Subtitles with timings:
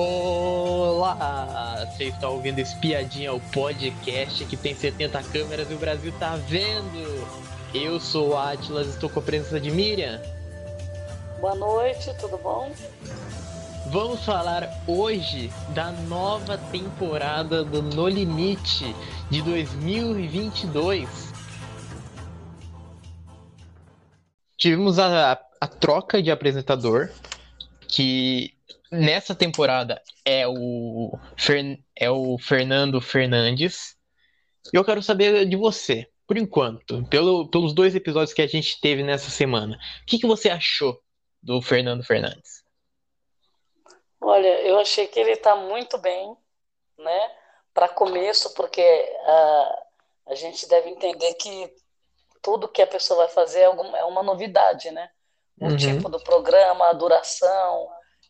[0.00, 1.84] Olá!
[1.90, 7.26] Você está ouvindo Espiadinha, o podcast que tem 70 câmeras e o Brasil tá vendo!
[7.74, 10.22] Eu sou o Atlas, estou com a presença de Miriam.
[11.40, 12.70] Boa noite, tudo bom?
[13.90, 18.94] Vamos falar hoje da nova temporada do No Limite
[19.28, 21.08] de 2022.
[24.56, 27.10] Tivemos a, a, a troca de apresentador,
[27.88, 28.56] que
[28.90, 33.96] nessa temporada é o, Fer, é o Fernando Fernandes.
[34.72, 38.80] E eu quero saber de você, por enquanto, pelo, pelos dois episódios que a gente
[38.80, 39.78] teve nessa semana.
[40.02, 41.00] O que, que você achou
[41.42, 42.64] do Fernando Fernandes?
[44.20, 46.36] Olha, eu achei que ele está muito bem,
[46.98, 47.30] né?
[47.72, 48.82] Para começo, porque
[49.24, 49.84] a,
[50.28, 51.72] a gente deve entender que
[52.42, 55.08] tudo que a pessoa vai fazer é, algum, é uma novidade, né?
[55.60, 55.76] O uhum.
[55.76, 57.88] tipo do programa, a duração,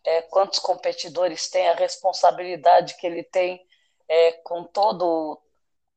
[0.08, 3.62] é, quantos competidores tem, a responsabilidade que ele tem
[4.08, 5.38] é, com todo,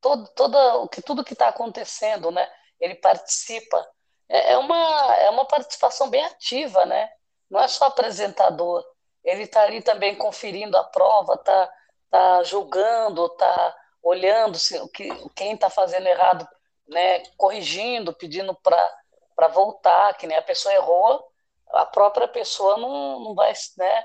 [0.02, 2.46] todo, toda, o que, tudo que está acontecendo, né?
[2.78, 3.88] Ele participa.
[4.28, 7.08] É, é, uma, é uma participação bem ativa, né?
[7.50, 8.84] Não é só apresentador.
[9.24, 11.72] Ele está ali também conferindo a prova, está
[12.10, 16.46] tá julgando, está olhando se, o que, quem está fazendo errado,
[16.86, 17.20] né?
[17.38, 21.31] Corrigindo, pedindo para voltar, que nem a pessoa errou,
[21.72, 24.04] a própria pessoa não, não vai né,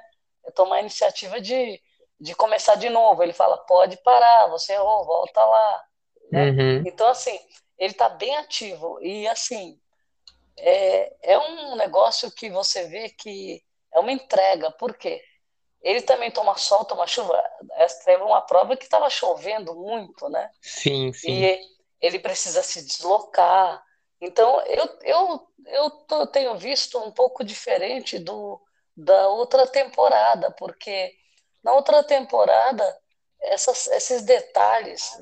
[0.56, 1.82] tomar a iniciativa de,
[2.20, 3.22] de começar de novo.
[3.23, 5.84] Ele fala, pode parar, você errou, volta lá.
[6.32, 6.50] Né?
[6.50, 6.84] Uhum.
[6.86, 7.38] Então, assim,
[7.78, 9.00] ele está bem ativo.
[9.02, 9.80] E, assim,
[10.58, 13.62] é, é um negócio que você vê que
[13.94, 14.72] é uma entrega.
[14.72, 15.22] Por quê?
[15.82, 17.42] Ele também toma sol, toma chuva.
[17.73, 20.50] Essa teve uma prova que estava chovendo muito, né?
[20.62, 21.32] Sim, sim.
[21.32, 21.60] E
[22.02, 23.84] ele precisa se deslocar.
[24.20, 28.60] Então, eu, eu, eu tô, tenho visto um pouco diferente do,
[28.96, 31.14] da outra temporada, porque
[31.64, 32.84] na outra temporada,
[33.42, 35.22] essas, esses detalhes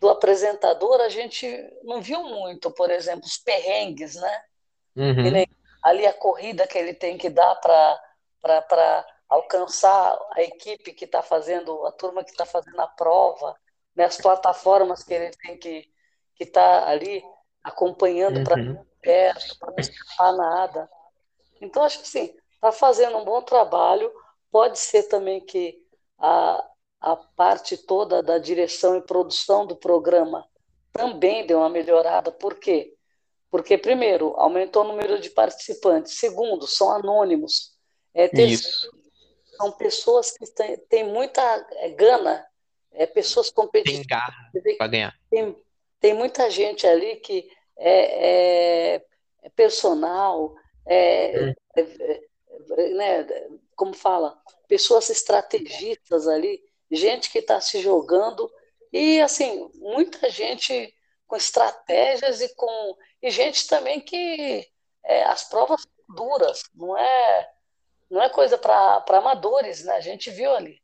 [0.00, 1.46] do apresentador a gente
[1.82, 4.42] não viu muito, por exemplo, os perrengues, né?
[4.96, 5.44] Uhum.
[5.82, 11.84] ali a corrida que ele tem que dar para alcançar a equipe que está fazendo,
[11.86, 13.56] a turma que está fazendo a prova,
[13.96, 14.04] né?
[14.04, 15.88] as plataformas que ele tem que
[16.38, 17.24] estar tá ali
[17.64, 18.44] acompanhando uhum.
[18.44, 20.90] para perto, para não escapar nada.
[21.60, 24.12] Então, acho que assim, está fazendo um bom trabalho.
[24.50, 25.82] Pode ser também que
[26.18, 26.64] a,
[27.00, 30.46] a parte toda da direção e produção do programa
[30.92, 32.30] também deu uma melhorada.
[32.30, 32.94] Por quê?
[33.50, 36.18] Porque, primeiro, aumentou o número de participantes.
[36.18, 37.72] Segundo, são anônimos.
[38.12, 38.92] É, terceiro,
[39.56, 41.40] são pessoas que têm, têm muita
[41.72, 42.44] é, gana,
[42.92, 44.06] é, pessoas competitivas.
[44.06, 45.14] Tem garra para ganhar.
[45.30, 45.56] Tem,
[46.04, 49.06] tem muita gente ali que é, é,
[49.42, 50.54] é personal,
[50.84, 53.26] é, é, é, né,
[53.74, 54.38] como fala,
[54.68, 58.52] pessoas estrategistas ali, gente que está se jogando
[58.92, 60.94] e assim muita gente
[61.26, 64.68] com estratégias e com e gente também que
[65.02, 67.50] é, as provas duras, não é
[68.10, 69.94] não é coisa para amadores, né?
[69.94, 70.82] A gente viu ali,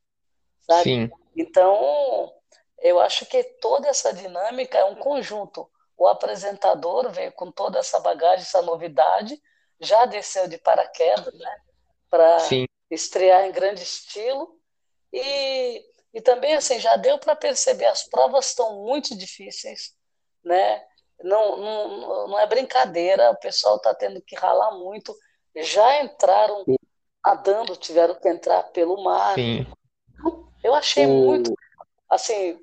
[0.63, 0.83] sabe?
[0.85, 1.11] Sim.
[1.37, 2.33] Então
[2.81, 5.71] eu acho que toda essa dinâmica é um conjunto.
[5.97, 9.41] O apresentador veio com toda essa bagagem, essa novidade,
[9.79, 11.57] já desceu de paraquedas, né?
[12.09, 12.39] Para
[12.91, 14.59] estrear em grande estilo.
[15.13, 19.95] E, e também, assim, já deu para perceber, as provas estão muito difíceis,
[20.43, 20.83] né?
[21.23, 25.15] Não, não, não é brincadeira, o pessoal está tendo que ralar muito.
[25.55, 26.65] Já entraram
[27.23, 29.35] nadando, tiveram que entrar pelo mar.
[29.35, 29.67] Sim.
[30.65, 31.11] Eu achei o...
[31.11, 31.55] muito
[32.11, 32.59] assim,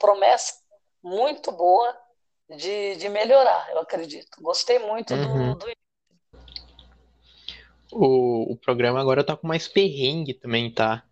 [0.00, 0.54] promessa
[1.02, 1.94] muito boa
[2.56, 4.40] de, de melhorar, eu acredito.
[4.40, 5.54] Gostei muito uhum.
[5.54, 5.76] do, do...
[7.92, 11.04] O, o programa agora tá com mais perrengue também, tá?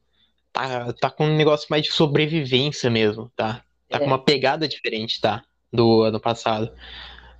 [0.52, 3.64] Tá, tá com um negócio mais de sobrevivência mesmo, tá?
[3.88, 4.00] Tá é.
[4.00, 5.44] com uma pegada diferente, tá?
[5.72, 6.72] Do ano passado.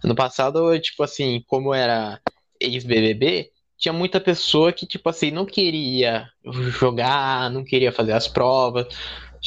[0.02, 2.20] Ano passado, tipo assim, como era
[2.60, 8.86] ex-BBB, tinha muita pessoa que, tipo assim, não queria jogar, não queria fazer as provas,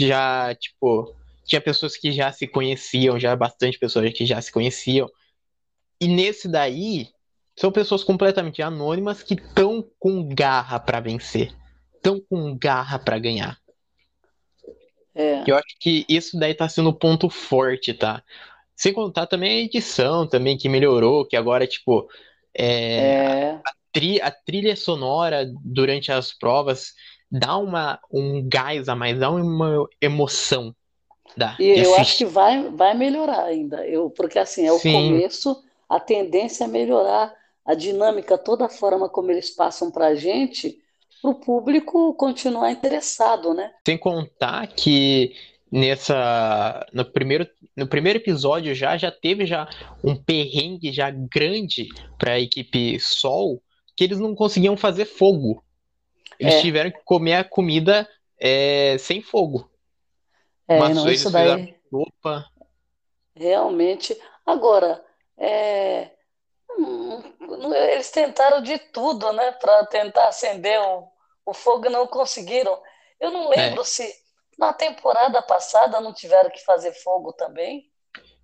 [0.05, 1.15] já, tipo,
[1.45, 5.09] tinha pessoas que já se conheciam, já bastante pessoas que já se conheciam.
[5.99, 7.09] E nesse daí,
[7.55, 11.51] são pessoas completamente anônimas que estão com garra para vencer,
[11.95, 13.57] estão com garra para ganhar.
[15.15, 15.44] É.
[15.47, 18.21] Eu acho que isso daí tá sendo o ponto forte, tá?
[18.75, 22.07] Sem contar também a edição também que melhorou, que agora, tipo,
[22.53, 23.51] é, é.
[23.65, 26.94] A, tri, a trilha sonora durante as provas
[27.31, 30.75] dá uma, um gás a mais, dá uma emoção.
[31.35, 34.94] Dá, e eu acho que vai, vai melhorar ainda, eu, porque assim, é o Sim.
[34.94, 37.33] começo, a tendência é melhorar
[37.65, 40.77] a dinâmica, toda a forma como eles passam para a gente,
[41.21, 43.71] para o público continuar interessado, né?
[43.85, 45.33] Sem contar que
[45.69, 47.45] nessa no primeiro
[47.75, 49.68] no primeiro episódio já já teve já
[50.01, 53.62] um perrengue já grande para a equipe Sol
[53.95, 55.62] que eles não conseguiam fazer fogo.
[56.39, 56.61] Eles é.
[56.61, 58.07] tiveram que comer a comida
[58.39, 59.69] é, sem fogo.
[60.67, 61.75] É, Mas não, isso daí.
[61.91, 62.45] Opa.
[63.35, 64.19] Realmente.
[64.45, 65.03] Agora,
[65.37, 66.11] é,
[67.91, 71.07] eles tentaram de tudo, né, para tentar acender o,
[71.45, 72.79] o fogo e não conseguiram.
[73.19, 73.85] Eu não lembro é.
[73.85, 74.13] se
[74.57, 77.89] na temporada passada não tiveram que fazer fogo também.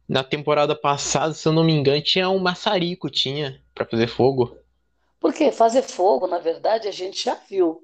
[0.07, 4.57] Na temporada passada, se eu não me engano, tinha um maçarico, tinha, para fazer fogo.
[5.19, 7.81] Porque fazer fogo, na verdade, a gente já viu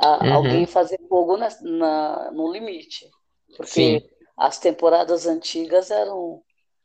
[0.00, 0.34] a, uhum.
[0.34, 3.08] alguém fazer fogo na, na, no limite.
[3.56, 3.70] Porque
[4.00, 4.08] Sim.
[4.36, 6.42] as temporadas antigas eram.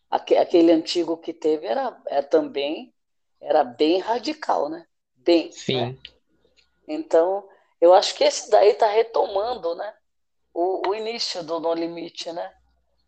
[0.09, 2.93] Aquele antigo que teve era, era também
[3.45, 4.85] era bem radical, né?
[5.17, 5.51] Bem.
[5.51, 5.85] Sim.
[5.85, 5.97] Né?
[6.87, 7.47] Então,
[7.79, 9.93] eu acho que esse daí está retomando, né?
[10.53, 12.53] O, o, início do No Limite, né?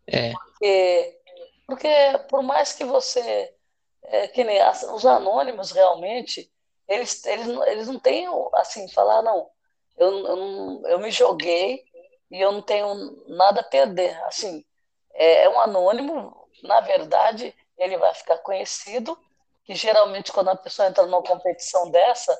[0.06, 0.32] É.
[0.32, 1.20] Porque,
[1.66, 1.88] porque
[2.28, 3.54] por mais que você.
[4.02, 4.58] É, que nem
[4.94, 6.50] os anônimos realmente,
[6.86, 9.50] eles, eles, eles não têm assim, falar, não,
[9.98, 11.84] eu, eu, eu me joguei
[12.30, 14.16] e eu não tenho nada a perder.
[14.24, 14.64] Assim,
[15.12, 19.18] é, é um anônimo, na verdade, ele vai ficar conhecido
[19.64, 22.36] que geralmente quando a pessoa entra numa competição dessa,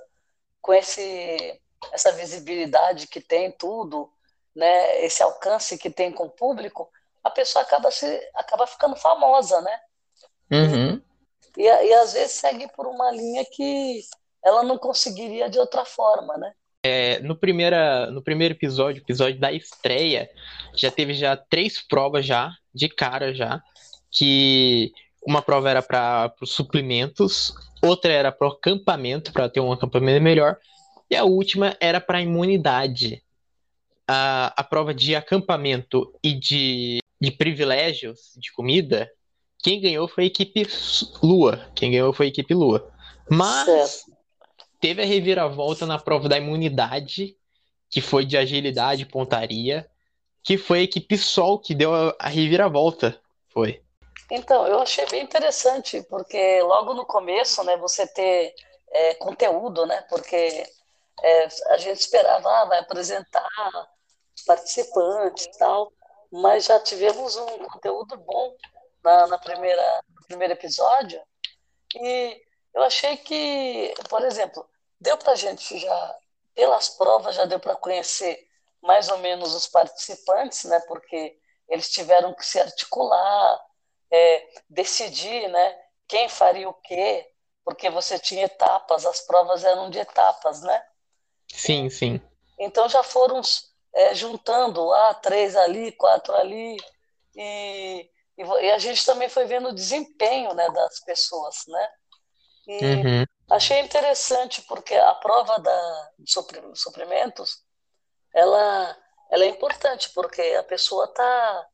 [0.62, 1.60] com esse,
[1.92, 4.10] essa visibilidade que tem tudo,
[4.56, 6.90] né, esse alcance que tem com o público,
[7.22, 9.80] a pessoa acaba, se, acaba ficando famosa, né?
[10.50, 11.02] Uhum.
[11.56, 14.00] E, e, às vezes segue por uma linha que
[14.42, 16.54] ela não conseguiria de outra forma, né?
[16.82, 20.30] É, no, primeira, no primeiro episódio, episódio da estreia,
[20.76, 23.62] já teve já três provas já, de cara já,
[24.10, 24.92] que
[25.26, 27.52] uma prova era para os suplementos,
[27.82, 30.56] outra era para o acampamento, para ter um acampamento melhor,
[31.10, 33.22] e a última era para imunidade.
[34.06, 39.10] A, a prova de acampamento e de, de privilégios de comida,
[39.58, 40.66] quem ganhou foi a equipe
[41.22, 41.60] Lua.
[41.74, 42.90] Quem ganhou foi a equipe Lua.
[43.28, 44.17] Mas certo.
[44.80, 47.36] Teve a reviravolta na prova da imunidade,
[47.90, 49.88] que foi de agilidade e pontaria,
[50.42, 53.20] que foi a equipe Sol que deu a, a reviravolta.
[53.48, 53.82] Foi.
[54.30, 58.54] Então, eu achei bem interessante, porque logo no começo, né, você ter
[58.90, 60.66] é, conteúdo, né, porque
[61.22, 63.48] é, a gente esperava, ah, vai apresentar
[64.46, 65.92] participantes e tal,
[66.30, 68.54] mas já tivemos um conteúdo bom
[69.02, 71.20] na, na primeira, no primeiro episódio,
[71.96, 72.40] e
[72.74, 74.68] eu achei que, por exemplo,
[75.00, 76.16] deu para a gente já,
[76.54, 78.46] pelas provas, já deu para conhecer
[78.82, 81.38] mais ou menos os participantes, né, porque
[81.68, 83.60] eles tiveram que se articular,
[84.10, 87.30] é, decidir né, quem faria o quê,
[87.64, 90.82] porque você tinha etapas, as provas eram de etapas, né?
[91.52, 92.20] Sim, sim.
[92.58, 93.42] Então já foram
[93.92, 96.76] é, juntando, ah, três ali, quatro ali,
[97.36, 101.88] e, e, e, a gente também foi vendo o desempenho né, das pessoas, né?
[102.68, 103.24] E uhum.
[103.50, 106.10] achei interessante, porque a prova da,
[106.74, 107.62] suprimentos,
[108.34, 108.96] ela,
[109.30, 111.66] ela é importante, porque a pessoa está,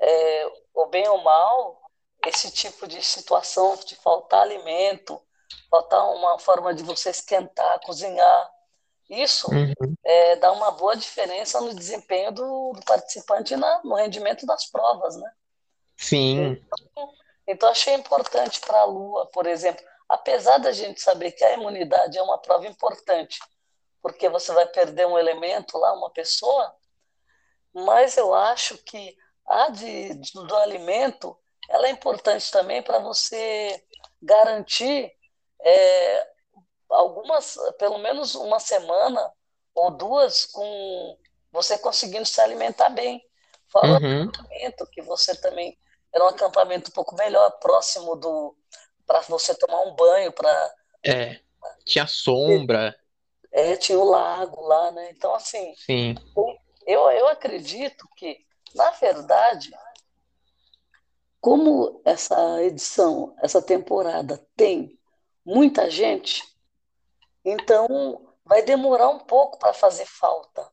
[0.00, 1.82] é, ou bem ou mal,
[2.26, 5.20] esse tipo de situação de faltar alimento,
[5.70, 8.50] faltar uma forma de você esquentar, cozinhar,
[9.08, 9.94] isso uhum.
[10.04, 15.16] é, dá uma boa diferença no desempenho do, do participante na, no rendimento das provas,
[15.16, 15.30] né?
[15.96, 16.52] Sim.
[16.52, 17.14] Então,
[17.46, 22.16] então achei importante para a Lua, por exemplo, apesar da gente saber que a imunidade
[22.16, 23.38] é uma prova importante,
[24.00, 26.74] porque você vai perder um elemento lá, uma pessoa,
[27.74, 31.36] mas eu acho que a de, do alimento
[31.68, 33.84] ela é importante também para você
[34.22, 35.12] garantir
[35.62, 36.28] é,
[36.88, 39.32] algumas, pelo menos uma semana
[39.74, 41.18] ou duas com
[41.52, 43.22] você conseguindo se alimentar bem.
[43.70, 44.24] Fora uhum.
[44.24, 45.78] o acampamento, que você também
[46.12, 48.56] era um acampamento um pouco melhor, próximo do
[49.08, 50.74] para você tomar um banho, para
[51.04, 51.40] é,
[51.84, 52.94] tinha sombra.
[53.50, 55.10] É, tinha o lago lá, né?
[55.10, 56.14] Então assim, Sim.
[56.86, 58.38] eu eu acredito que
[58.74, 59.72] na verdade
[61.40, 64.98] como essa edição, essa temporada tem
[65.44, 66.42] muita gente,
[67.44, 70.68] então vai demorar um pouco para fazer falta.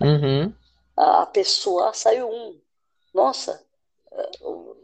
[0.00, 0.52] Uhum.
[0.96, 2.60] A, pessoa ah, saiu um.
[3.14, 3.64] Nossa,
[4.10, 4.30] eh,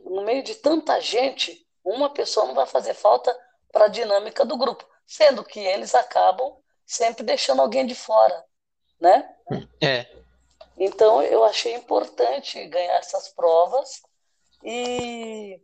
[0.05, 3.37] no meio de tanta gente, uma pessoa não vai fazer falta
[3.73, 8.45] para a dinâmica do grupo, sendo que eles acabam sempre deixando alguém de fora,
[9.01, 9.29] né?
[9.81, 10.07] É.
[10.77, 14.01] Então eu achei importante ganhar essas provas
[14.63, 15.61] e,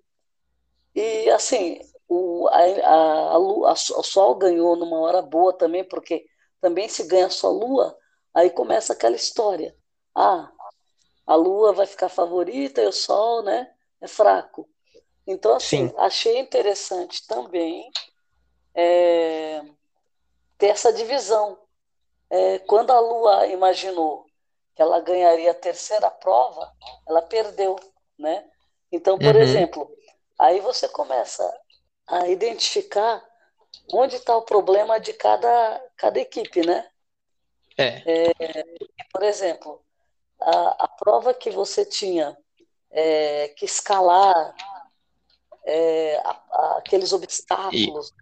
[0.94, 6.26] e assim, o, a, a, a, o Sol ganhou numa hora boa também, porque
[6.60, 7.96] também se ganha só Lua,
[8.32, 9.76] aí começa aquela história.
[10.14, 10.50] Ah,
[11.26, 14.68] a Lua vai ficar favorita e o Sol, né, é fraco.
[15.26, 15.94] Então, assim, Sim.
[15.98, 17.90] achei interessante também
[18.74, 19.62] é,
[20.58, 21.58] ter essa divisão.
[22.30, 24.26] É, quando a Lua imaginou
[24.74, 26.70] que ela ganharia a terceira prova,
[27.08, 27.76] ela perdeu,
[28.18, 28.44] né?
[28.90, 29.40] Então, por uhum.
[29.40, 29.90] exemplo,
[30.38, 31.48] aí você começa
[32.06, 33.24] a identificar
[33.92, 36.88] onde está o problema de cada, cada equipe, né?
[37.76, 38.02] É.
[38.06, 38.64] é
[39.12, 39.82] por exemplo,
[40.40, 42.36] a, a prova que você tinha
[42.90, 44.54] é, que escalar
[45.66, 48.12] é, a, a, aqueles obstáculos.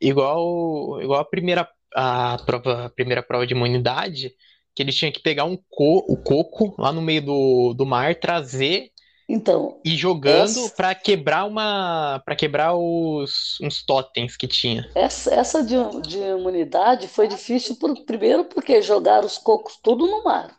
[0.00, 0.08] E?
[0.08, 4.34] Igual, igual a primeira a prova, a primeira prova de imunidade,
[4.74, 8.14] que eles tinham que pegar um co, o coco lá no meio do, do mar,
[8.14, 8.92] trazer
[9.28, 10.74] então, e jogando essa...
[10.74, 14.90] para quebrar uma para quebrar os uns totens que tinha.
[14.94, 20.24] Essa, essa de, de imunidade foi difícil por, primeiro porque jogaram os cocos tudo no
[20.24, 20.56] mar.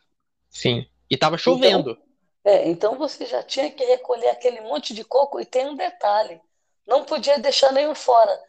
[0.51, 0.85] Sim.
[1.09, 1.91] E tava chovendo.
[1.91, 2.08] Então,
[2.43, 6.41] é, então você já tinha que recolher aquele monte de coco e tem um detalhe,
[6.85, 8.41] não podia deixar nenhum fora.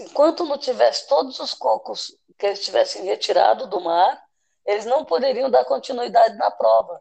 [0.00, 4.20] Enquanto não tivesse todos os cocos que eles tivessem retirado do mar,
[4.64, 7.00] eles não poderiam dar continuidade na prova.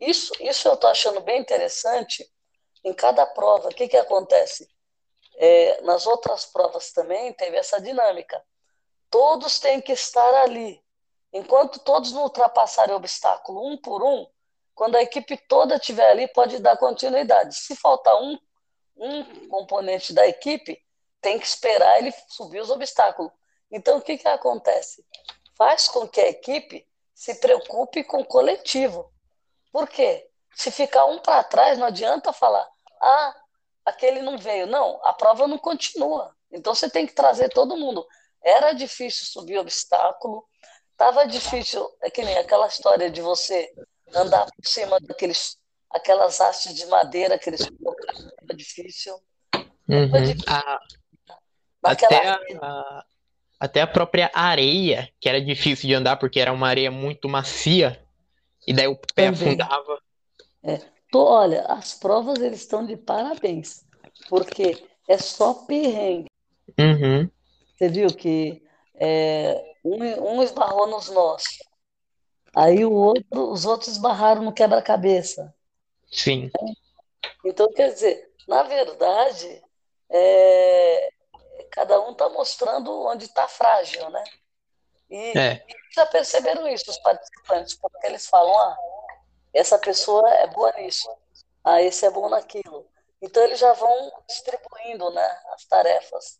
[0.00, 2.26] Isso, isso eu estou achando bem interessante
[2.82, 3.68] em cada prova.
[3.68, 4.68] O que, que acontece?
[5.36, 8.42] É, nas outras provas também teve essa dinâmica.
[9.10, 10.82] Todos têm que estar ali.
[11.32, 14.26] Enquanto todos não ultrapassarem o obstáculo um por um,
[14.74, 17.54] quando a equipe toda estiver ali, pode dar continuidade.
[17.54, 18.38] Se faltar um,
[18.96, 20.82] um componente da equipe,
[21.20, 23.32] tem que esperar ele subir os obstáculos.
[23.70, 25.04] Então, o que, que acontece?
[25.56, 29.10] Faz com que a equipe se preocupe com o coletivo.
[29.72, 30.28] Por quê?
[30.54, 32.68] Se ficar um para trás, não adianta falar,
[33.00, 33.34] ah,
[33.84, 34.66] aquele não veio.
[34.66, 36.34] Não, a prova não continua.
[36.50, 38.06] Então, você tem que trazer todo mundo.
[38.42, 40.46] Era difícil subir obstáculo,
[40.92, 43.72] estava difícil, é que nem aquela história de você
[44.14, 45.56] andar por cima daqueles
[45.90, 49.14] aquelas hastes de madeira que eles colocaram, era difícil.
[49.88, 50.10] Uhum.
[50.10, 50.44] difícil.
[50.48, 50.80] A,
[51.84, 52.28] até,
[52.60, 53.04] a,
[53.60, 58.04] até a própria areia, que era difícil de andar porque era uma areia muito macia,
[58.66, 59.48] e daí o pé Também.
[59.48, 59.98] afundava.
[60.64, 60.80] É.
[61.12, 63.84] Tô, olha, as provas eles estão de parabéns,
[64.28, 66.26] porque é só perrengue.
[66.78, 67.30] Uhum.
[67.76, 68.62] Você viu que
[68.94, 69.98] é, um,
[70.38, 71.58] um esbarrou nos nossos,
[72.54, 75.54] Aí o outro, os outros esbarraram no quebra-cabeça.
[76.10, 76.50] Sim.
[77.44, 79.62] Então, quer dizer, na verdade,
[80.10, 81.08] é,
[81.70, 84.24] cada um está mostrando onde está frágil, né?
[85.10, 85.64] E, é.
[85.92, 88.76] já perceberam isso, os participantes, porque eles falam, ah,
[89.52, 91.08] essa pessoa é boa nisso,
[91.62, 92.86] ah, esse é bom naquilo.
[93.20, 96.38] Então eles já vão distribuindo né, as tarefas.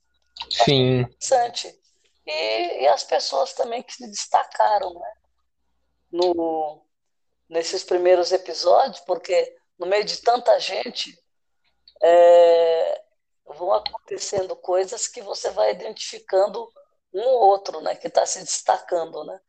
[0.51, 1.01] Sim.
[1.01, 1.81] interessante.
[2.27, 5.13] E, e as pessoas também que se destacaram, né?
[6.15, 6.81] No,
[7.49, 11.19] nesses primeiros episódios, porque no meio de tanta gente
[12.01, 13.03] é,
[13.59, 16.69] vão acontecendo coisas que você vai identificando
[17.13, 19.41] um ou outro, né, que está se destacando, né?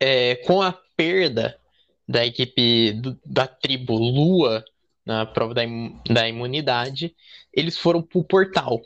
[0.00, 1.58] É, com a perda
[2.06, 4.64] da equipe do, da tribo Lua
[5.06, 5.62] na prova da,
[6.10, 7.14] da imunidade,
[7.52, 8.82] eles foram para o portal.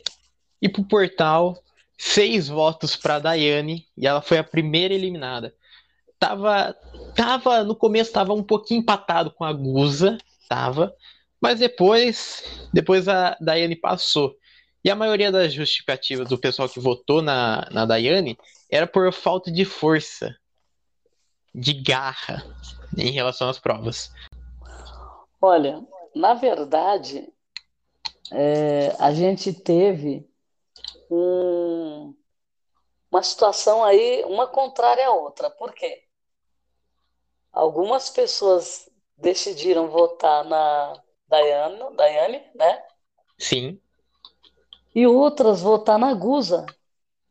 [0.61, 1.63] E para o portal,
[1.97, 5.55] seis votos para Daiane e ela foi a primeira eliminada
[6.19, 6.75] tava,
[7.15, 10.95] tava no começo tava um pouquinho empatado com a Guza, tava,
[11.41, 14.35] mas depois, depois a Daiane passou.
[14.85, 18.39] E a maioria das justificativas do pessoal que votou na, na Daiane
[18.71, 20.37] era por falta de força,
[21.55, 22.45] de garra
[22.97, 24.11] em relação às provas.
[25.41, 25.85] Olha,
[26.15, 27.29] na verdade,
[28.33, 30.29] é, a gente teve
[31.11, 32.15] um,
[33.11, 35.51] uma situação aí, uma contrária à outra.
[35.51, 36.08] Por quê?
[37.59, 40.93] Algumas pessoas decidiram votar na
[41.27, 42.85] Daiane, Daiane, né?
[43.37, 43.81] Sim.
[44.95, 46.65] E outras votar na Guza.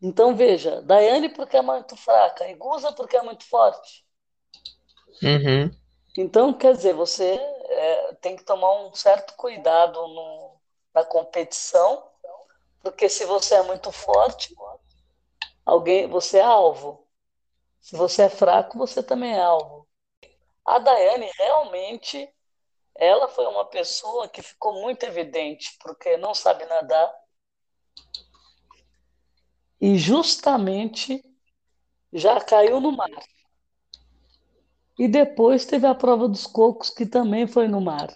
[0.01, 4.05] Então veja, Daiane porque é muito fraca e Guza porque é muito forte.
[5.23, 5.71] Uhum.
[6.17, 10.59] Então, quer dizer, você é, tem que tomar um certo cuidado no,
[10.93, 12.03] na competição,
[12.81, 14.53] porque se você é muito forte,
[15.65, 17.07] alguém, você é alvo.
[17.79, 19.76] Se você é fraco, você também é alvo.
[20.67, 22.29] A Daiane realmente,
[22.93, 27.09] ela foi uma pessoa que ficou muito evidente, porque não sabe nadar.
[29.79, 31.23] E justamente
[32.11, 33.09] já caiu no mar.
[34.99, 38.09] E depois teve a prova dos cocos, que também foi no mar.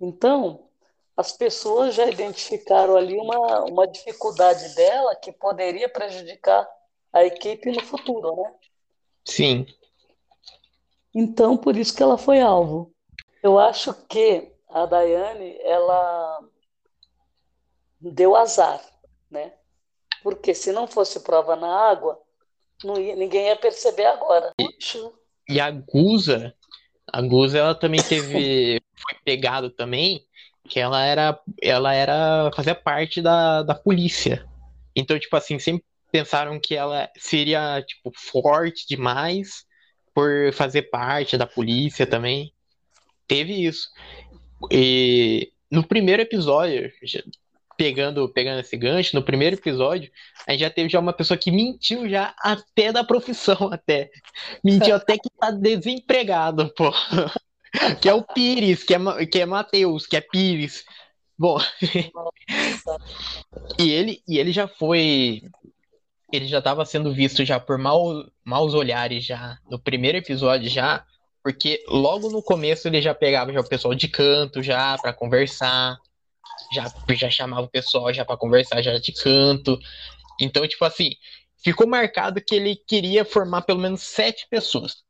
[0.00, 0.70] Então,
[1.14, 6.66] as pessoas já identificaram ali uma, uma dificuldade dela que poderia prejudicar
[7.12, 8.54] a equipe no futuro, né?
[9.26, 9.66] Sim.
[11.18, 12.94] Então, por isso que ela foi alvo.
[13.42, 16.38] Eu acho que a Daiane, ela
[18.00, 18.80] deu azar,
[19.28, 19.52] né?
[20.22, 22.20] Porque se não fosse prova na água,
[22.84, 24.52] ia, ninguém ia perceber agora.
[24.60, 26.54] E, e a Guza,
[27.12, 30.24] a Guza, ela também teve, foi pegado também,
[30.68, 34.48] que ela era, ela era, fazia parte da, da polícia.
[34.94, 39.66] Então, tipo assim, sempre pensaram que ela seria, tipo, forte demais
[40.18, 42.52] por fazer parte da polícia também.
[43.28, 43.88] Teve isso.
[44.68, 46.90] E no primeiro episódio,
[47.76, 50.10] pegando, pegando esse gancho, no primeiro episódio,
[50.44, 54.10] a gente já teve já uma pessoa que mentiu já até da profissão, até.
[54.64, 56.90] Mentiu até que tá desempregado, pô.
[58.00, 60.84] Que é o Pires, que é, que é Matheus, que é Pires.
[61.38, 61.58] Bom.
[63.78, 65.42] e ele, e ele já foi.
[66.32, 71.04] Ele já estava sendo visto já por mal, maus olhares já no primeiro episódio já,
[71.42, 75.98] porque logo no começo ele já pegava já o pessoal de canto já para conversar
[76.72, 79.78] já, já chamava o pessoal já para conversar, já de canto.
[80.40, 81.10] Então, tipo assim,
[81.62, 85.02] ficou marcado que ele queria formar pelo menos sete pessoas.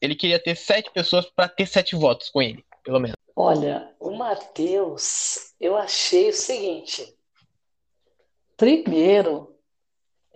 [0.00, 3.16] Ele queria ter sete pessoas para ter sete votos com ele, pelo menos.
[3.34, 7.14] Olha, o Matheus, eu achei o seguinte.
[8.56, 9.54] Primeiro,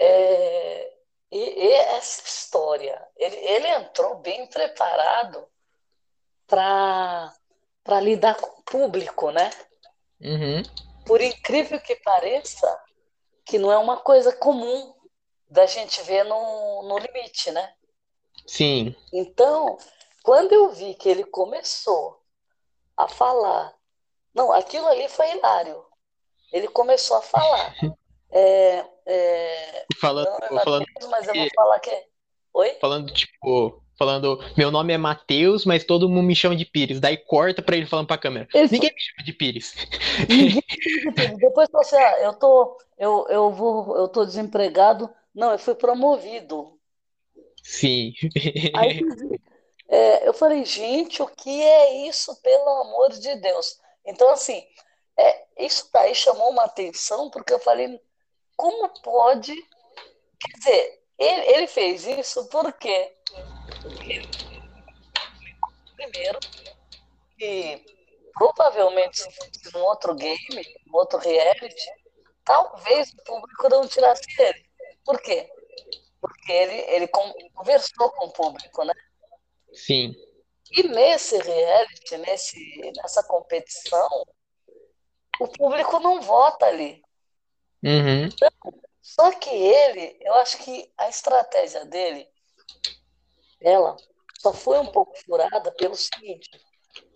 [0.03, 0.93] é,
[1.31, 5.47] e, e essa história, ele, ele entrou bem preparado
[6.47, 9.51] para lidar com o público, né?
[10.21, 10.63] Uhum.
[11.05, 12.83] Por incrível que pareça,
[13.45, 14.95] que não é uma coisa comum
[15.49, 17.75] da gente ver no, no limite, né?
[18.47, 18.95] Sim.
[19.13, 19.77] Então,
[20.23, 22.23] quando eu vi que ele começou
[22.97, 23.75] a falar,
[24.35, 25.85] não, aquilo ali foi hilário.
[26.53, 27.75] Ele começou a falar.
[28.33, 31.91] É, é, falando, não, falando mas eu vou falar que.
[32.53, 32.77] Oi?
[32.81, 37.01] Falando, tipo, falando, meu nome é Matheus, mas todo mundo me chama de Pires.
[37.01, 38.49] Daí corta pra ele falando pra câmera.
[38.55, 38.73] Esse...
[38.73, 39.75] Ninguém me chama de Pires.
[41.39, 45.11] Depois você, ah, eu tô, eu, eu vou, eu tô desempregado.
[45.35, 46.79] Não, eu fui promovido.
[47.63, 48.13] Sim.
[48.75, 49.01] Aí,
[49.89, 53.79] é, eu falei, gente, o que é isso, pelo amor de Deus?
[54.07, 54.63] Então, assim,
[55.19, 58.01] é, isso daí chamou uma atenção, porque eu falei,
[58.61, 59.55] como pode?
[59.55, 63.17] Quer dizer, ele, ele fez isso porque
[65.97, 66.39] primeiro
[67.39, 67.83] que
[68.35, 71.91] provavelmente se fosse um outro game, um outro reality,
[72.45, 74.67] talvez o público não tirasse ele.
[75.07, 75.51] Por quê?
[76.21, 77.09] Porque ele, ele
[77.55, 78.93] conversou com o público, né?
[79.73, 80.15] Sim.
[80.71, 84.09] E nesse reality, nesse, nessa competição,
[85.41, 87.03] o público não vota ali.
[87.83, 88.29] Uhum.
[89.01, 92.29] Só que ele, eu acho que a estratégia dele
[93.61, 93.97] ela
[94.39, 96.51] só foi um pouco furada pelo seguinte,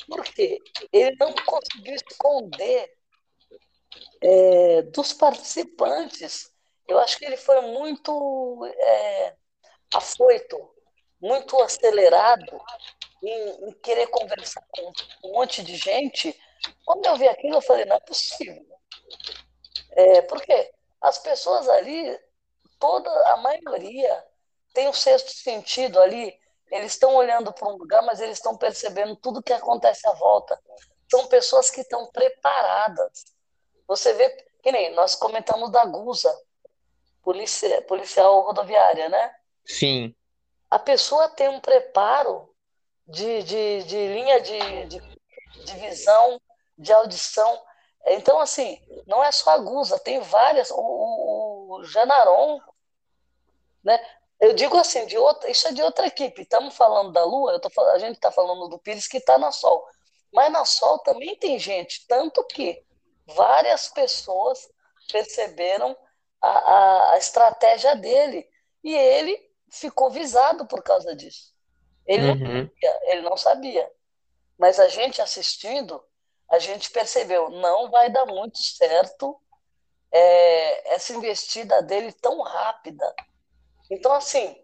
[0.07, 0.59] porque
[0.93, 2.93] ele não conseguiu esconder
[4.21, 6.51] é, dos participantes.
[6.87, 9.37] Eu acho que ele foi muito é,
[9.95, 10.57] afoito,
[11.21, 12.61] muito acelerado
[13.23, 14.93] em, em, querer conversar com
[15.25, 16.39] um monte de gente.
[16.85, 18.67] Quando eu vi aquilo, eu falei, não é possível.
[19.97, 22.19] É, porque as pessoas ali,
[22.79, 24.25] toda a maioria
[24.73, 26.35] tem um sexto sentido ali.
[26.71, 30.61] Eles estão olhando para um lugar, mas eles estão percebendo tudo que acontece à volta.
[31.11, 33.25] São pessoas que estão preparadas.
[33.87, 34.31] Você vê,
[34.63, 36.35] que nem nós comentamos da Guza,
[37.23, 39.35] polícia, policial rodoviária, né?
[39.65, 40.15] Sim.
[40.71, 42.53] A pessoa tem um preparo
[43.07, 45.01] de, de, de linha de, de,
[45.65, 46.41] de visão,
[46.77, 47.63] de audição.
[48.07, 50.71] Então, assim, não é só a Guza, tem várias.
[50.71, 52.61] O, o, o Janaron,
[53.83, 53.99] né?
[54.41, 56.43] Eu digo assim, de outra, isso é de outra equipe.
[56.43, 59.51] Estamos falando da Lua, eu tô, a gente está falando do Pires que está na
[59.51, 59.87] Sol.
[60.33, 62.85] Mas na Sol também tem gente, tanto que
[63.27, 64.69] várias pessoas
[65.11, 65.97] perceberam
[66.43, 68.47] a, a, a estratégia dele.
[68.83, 71.55] E ele ficou visado por causa disso.
[72.07, 72.37] Ele, uhum.
[72.37, 73.93] não sabia, ele não sabia.
[74.59, 76.05] Mas a gente assistindo,
[76.51, 79.41] a gente percebeu, não vai dar muito certo
[80.13, 83.15] é, essa investida dele tão rápida
[83.91, 84.57] então, assim,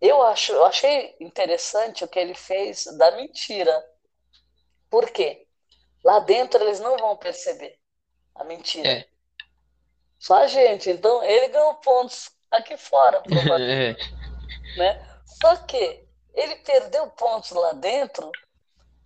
[0.00, 3.84] eu acho, eu achei interessante o que ele fez da mentira.
[4.90, 5.46] Por quê?
[6.04, 7.78] Lá dentro eles não vão perceber
[8.34, 8.88] a mentira.
[8.88, 9.08] É.
[10.18, 10.90] Só a gente.
[10.90, 14.14] Então, ele ganhou pontos aqui fora, provavelmente.
[14.74, 14.78] É.
[14.78, 15.22] né?
[15.40, 18.30] Só que ele perdeu pontos lá dentro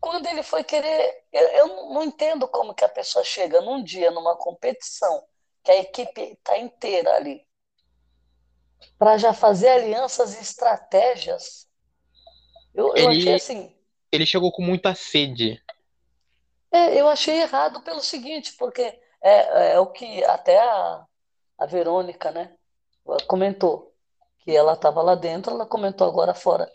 [0.02, 1.24] quando ele foi querer.
[1.32, 5.24] Eu, não entendo como que a pessoa chega num dia numa competição
[5.62, 7.46] que a equipe está inteira ali
[8.98, 11.68] para já fazer alianças e estratégias
[12.74, 13.76] Eu, eu achei assim.
[14.10, 15.62] Ele chegou com muita sede.
[16.72, 21.06] É, eu achei errado pelo seguinte, porque é, é, é o que até a,
[21.58, 22.56] a Verônica, né,
[23.28, 23.94] comentou,
[24.40, 26.68] que ela estava lá dentro, ela comentou agora fora,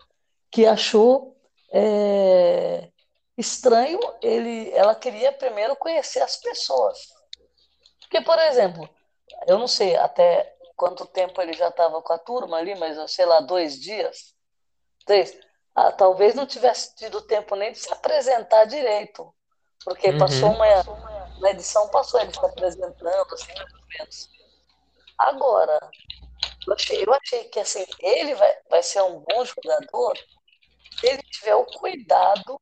[0.50, 1.36] que achou
[1.74, 2.90] é,
[3.38, 6.98] estranho ele, ela queria primeiro conhecer as pessoas.
[8.02, 8.90] Porque, por exemplo,
[9.48, 13.26] eu não sei até quanto tempo ele já estava com a turma ali, mas sei
[13.26, 14.34] lá, dois dias,
[15.06, 15.38] três.
[15.76, 19.34] Ah, talvez não tivesse tido tempo nem de se apresentar direito,
[19.84, 20.18] porque uhum.
[20.18, 20.66] passou uma,
[21.40, 23.54] na edição passou ele se apresentando, assim,
[23.90, 24.30] menos.
[25.18, 25.80] Agora,
[26.68, 30.18] eu achei, eu achei que assim, ele vai, vai ser um bom jogador
[31.00, 32.60] se ele tiver o cuidado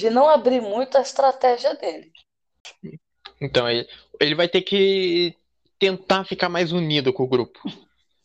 [0.00, 2.10] de não abrir muito a estratégia dele.
[3.38, 3.86] Então, ele,
[4.18, 5.36] ele vai ter que
[5.78, 7.60] tentar ficar mais unido com o grupo.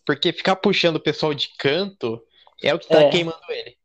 [0.06, 2.22] Porque ficar puxando o pessoal de canto
[2.64, 3.10] é o que tá é.
[3.10, 3.78] queimando ele.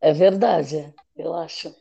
[0.00, 1.74] É verdade, eu acho.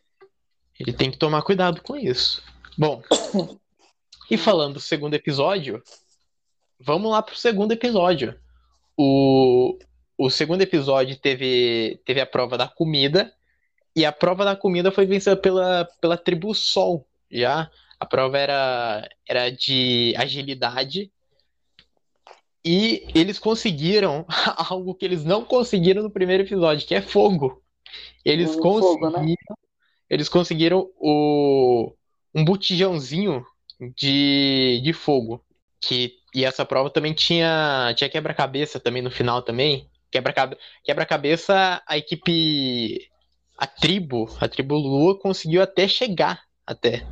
[0.79, 2.43] Ele tem que tomar cuidado com isso.
[2.75, 3.03] Bom,
[4.31, 5.83] e falando do segundo episódio,
[6.79, 8.39] vamos lá pro segundo episódio.
[8.97, 9.77] O,
[10.17, 13.31] o segundo episódio teve, teve a prova da comida,
[13.95, 17.69] e a prova da comida foi vencida pela, pela tribo Sol, já.
[17.99, 21.11] A prova era, era de agilidade,
[22.65, 24.25] e eles conseguiram
[24.69, 27.61] algo que eles não conseguiram no primeiro episódio, que é fogo.
[28.23, 29.35] Eles conseguiram, fogo, né?
[30.09, 31.93] eles conseguiram o,
[32.33, 33.45] um botijãozinho
[33.95, 35.43] de, de fogo.
[35.81, 39.89] Que, e essa prova também tinha, tinha quebra-cabeça também no final também.
[40.09, 43.09] Quebra-cabeça, quebra a equipe,
[43.57, 47.05] a tribo, a tribo Lua conseguiu até chegar até.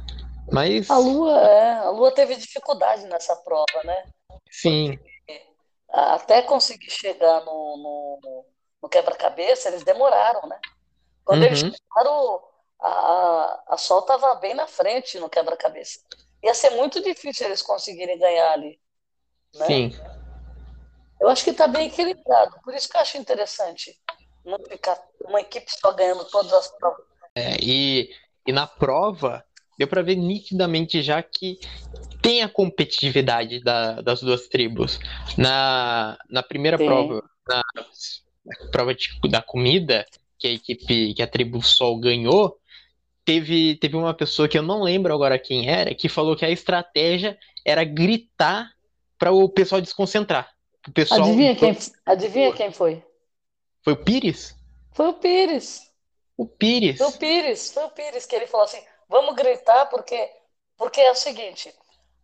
[0.51, 4.03] Mas a Lua, é, a Lua teve dificuldade nessa prova, né?
[4.49, 4.97] Sim.
[4.97, 5.11] Porque
[5.89, 8.45] até conseguir chegar no, no,
[8.81, 10.59] no quebra-cabeça, eles demoraram, né?
[11.23, 11.47] Quando uhum.
[11.47, 12.41] eles chegaram,
[12.81, 15.99] a, a Sol estava bem na frente no quebra-cabeça.
[16.43, 18.79] Ia ser muito difícil eles conseguirem ganhar ali.
[19.55, 19.65] Né?
[19.67, 19.91] Sim.
[21.19, 22.59] Eu acho que está bem equilibrado.
[22.63, 23.95] Por isso que eu acho interessante
[24.45, 27.05] não ficar uma equipe só ganhando todas as provas.
[27.35, 28.09] É, e,
[28.45, 29.43] e na prova,
[29.77, 31.59] deu para ver nitidamente já que
[32.21, 34.99] tem a competitividade da, das duas tribos.
[35.37, 36.85] Na, na primeira Sim.
[36.85, 37.63] prova, na,
[38.45, 40.05] na prova de, da comida,
[40.37, 42.57] que a equipe, que a tribo Sol ganhou,
[43.23, 46.49] teve, teve uma pessoa que eu não lembro agora quem era, que falou que a
[46.49, 48.71] estratégia era gritar
[49.17, 50.51] para o pessoal desconcentrar.
[50.87, 53.03] O pessoal adivinha, quem, adivinha quem foi?
[53.83, 54.55] Foi o Pires?
[54.93, 55.91] Foi o Pires.
[56.37, 56.97] O Pires.
[56.97, 60.29] Foi o Pires, foi o Pires que ele falou assim: vamos gritar porque
[60.81, 61.71] porque é o seguinte,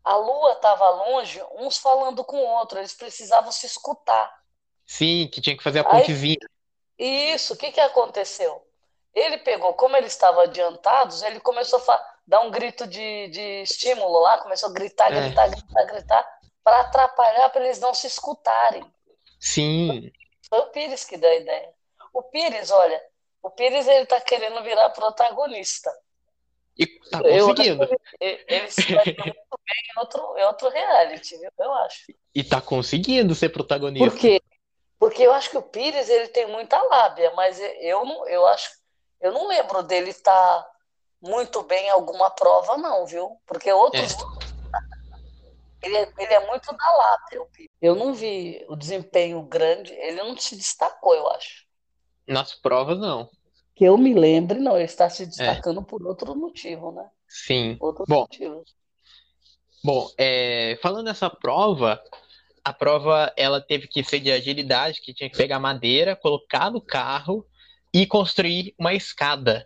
[0.04, 4.34] a lua estava longe, uns falando com o outro, eles precisavam se escutar.
[4.84, 6.38] Sim, que tinha que fazer a pontezinha.
[7.00, 8.66] Aí, isso, o que, que aconteceu?
[9.14, 14.20] Ele pegou, como eles estavam adiantados, ele começou a dar um grito de, de estímulo
[14.22, 15.22] lá, começou a gritar, é.
[15.22, 18.84] gritar, gritar, gritar, para atrapalhar, para eles não se escutarem.
[19.40, 20.12] Sim.
[20.50, 21.70] Foi o Pires que deu a ideia.
[22.14, 23.02] O Pires, olha,
[23.42, 25.92] o Pires ele tá querendo virar protagonista.
[26.78, 27.84] E tá conseguindo.
[27.84, 31.50] Eu, ele, ele se vai muito bem em outro, em outro reality, viu?
[31.58, 32.06] Eu acho.
[32.34, 34.10] E tá conseguindo ser protagonista.
[34.10, 34.42] Por quê?
[35.00, 38.70] Porque eu acho que o Pires ele tem muita lábia, mas eu não, eu acho,
[39.22, 40.72] eu não lembro dele estar tá
[41.22, 43.40] muito bem em alguma prova, não, viu?
[43.46, 44.14] Porque outros.
[44.14, 45.88] É.
[45.88, 47.67] Ele, é, ele é muito da lábia, o Pires.
[47.82, 51.66] Eu não vi o desempenho grande, ele não se destacou, eu acho.
[52.28, 53.30] Nas provas, não
[53.78, 55.84] que eu me lembre, não, ele está se destacando é.
[55.84, 57.08] por outro motivo, né?
[57.28, 57.78] Sim.
[57.80, 58.74] Outros bom, motivos.
[59.84, 62.02] Bom, é, falando nessa prova,
[62.64, 66.82] a prova ela teve que ser de agilidade, que tinha que pegar madeira, colocar no
[66.82, 67.46] carro
[67.94, 69.64] e construir uma escada.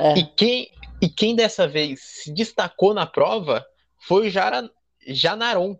[0.00, 0.18] É.
[0.18, 0.72] E, quem,
[1.02, 3.62] e quem dessa vez se destacou na prova
[3.98, 4.70] foi o Jara,
[5.06, 5.78] Janaron.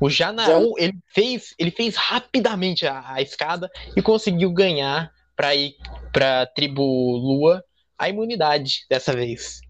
[0.00, 0.34] O Já...
[0.76, 5.76] ele fez, ele fez rapidamente a, a escada e conseguiu ganhar para ir
[6.12, 7.62] para a tribo Lua
[7.98, 9.60] a imunidade dessa vez.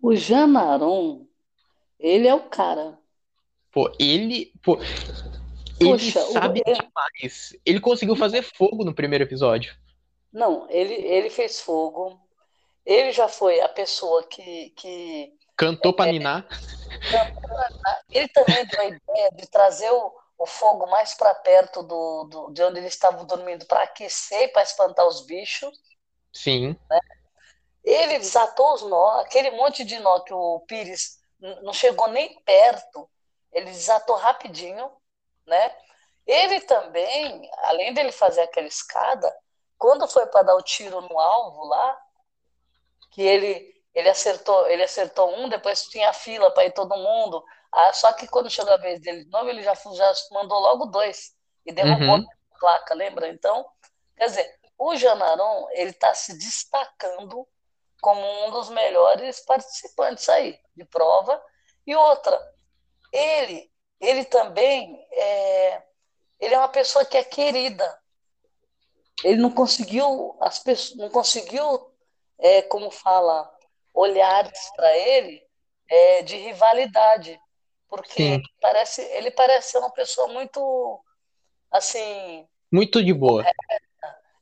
[0.00, 1.26] O Janaron,
[1.98, 2.98] ele é o cara.
[3.72, 4.52] Pô, ele.
[4.62, 4.78] Pô,
[5.80, 6.64] ele sabe o...
[6.64, 7.56] demais.
[7.64, 9.74] Ele conseguiu fazer fogo no primeiro episódio.
[10.32, 12.20] Não, ele, ele fez fogo.
[12.84, 14.70] Ele já foi a pessoa que.
[14.76, 16.46] que Cantou é, ninar.
[18.10, 22.50] Ele também deu a ideia de trazer o, o fogo mais para perto do, do,
[22.50, 25.70] de onde eles estavam dormindo para aquecer e para espantar os bichos.
[26.32, 26.78] Sim.
[26.90, 27.00] Né?
[27.84, 31.18] Ele desatou os nós, aquele monte de nó que o Pires
[31.62, 33.08] não chegou nem perto,
[33.52, 34.90] ele desatou rapidinho,
[35.46, 35.74] né?
[36.26, 39.34] Ele também, além dele fazer aquela escada,
[39.78, 41.98] quando foi para dar o tiro no alvo lá,
[43.12, 47.44] que ele ele acertou, ele acertou um, depois tinha fila para ir todo mundo.
[47.72, 50.86] Ah, só que quando chegou a vez dele de novo, ele já, já mandou logo
[50.86, 51.34] dois
[51.66, 52.26] e derrubou uhum.
[52.52, 53.28] a placa, lembra?
[53.28, 53.66] Então,
[54.16, 57.46] quer dizer, o Janaron ele está se destacando
[58.00, 61.42] como um dos melhores participantes aí de prova.
[61.86, 62.40] E outra,
[63.12, 63.70] ele,
[64.00, 65.82] ele também é,
[66.38, 67.98] ele é uma pessoa que é querida.
[69.24, 71.92] Ele não conseguiu as pessoas, não conseguiu,
[72.38, 73.50] é, como fala,
[73.98, 75.42] olhares para ele
[75.88, 77.38] é, de rivalidade,
[77.88, 81.02] porque parece, ele parece ser uma pessoa muito
[81.70, 83.44] assim muito de boa.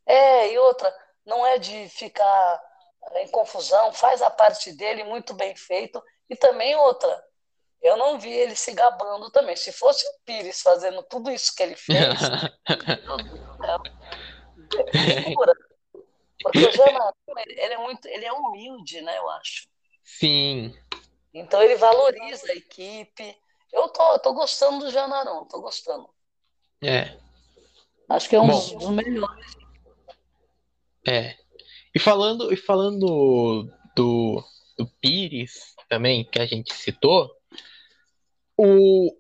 [0.07, 0.93] É, é, e outra,
[1.25, 2.61] não é de ficar
[3.17, 6.03] em confusão, faz a parte dele muito bem feito.
[6.29, 7.25] E também outra,
[7.81, 9.55] eu não vi ele se gabando também.
[9.55, 12.15] Se fosse o Pires fazendo tudo isso que ele fez,
[14.69, 15.76] porque o
[16.55, 17.13] Janarão,
[17.47, 19.69] ele é muito, ele é humilde, né, eu acho.
[20.03, 20.75] Sim.
[21.33, 23.37] Então ele valoriza a equipe.
[23.73, 26.09] Eu tô, tô gostando do Janarão, tô gostando.
[26.83, 27.19] É.
[28.09, 29.57] Acho que é um Bom, dos melhores.
[31.07, 31.37] É.
[31.95, 34.45] E falando, e falando do,
[34.77, 37.31] do Pires também, que a gente citou,
[38.57, 39.17] o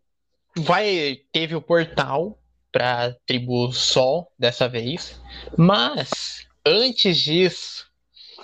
[0.56, 2.38] vai teve o portal
[2.72, 5.20] para tribo Sol dessa vez,
[5.56, 7.86] mas antes disso,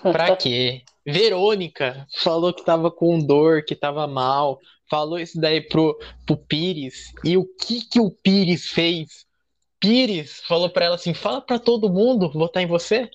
[0.01, 0.83] para quê?
[1.05, 7.13] Verônica falou que tava com dor, que tava mal, falou isso daí pro, pro Pires.
[7.25, 9.27] E o que que o Pires fez?
[9.81, 13.11] Pires falou para ela assim: fala para todo mundo votar em você.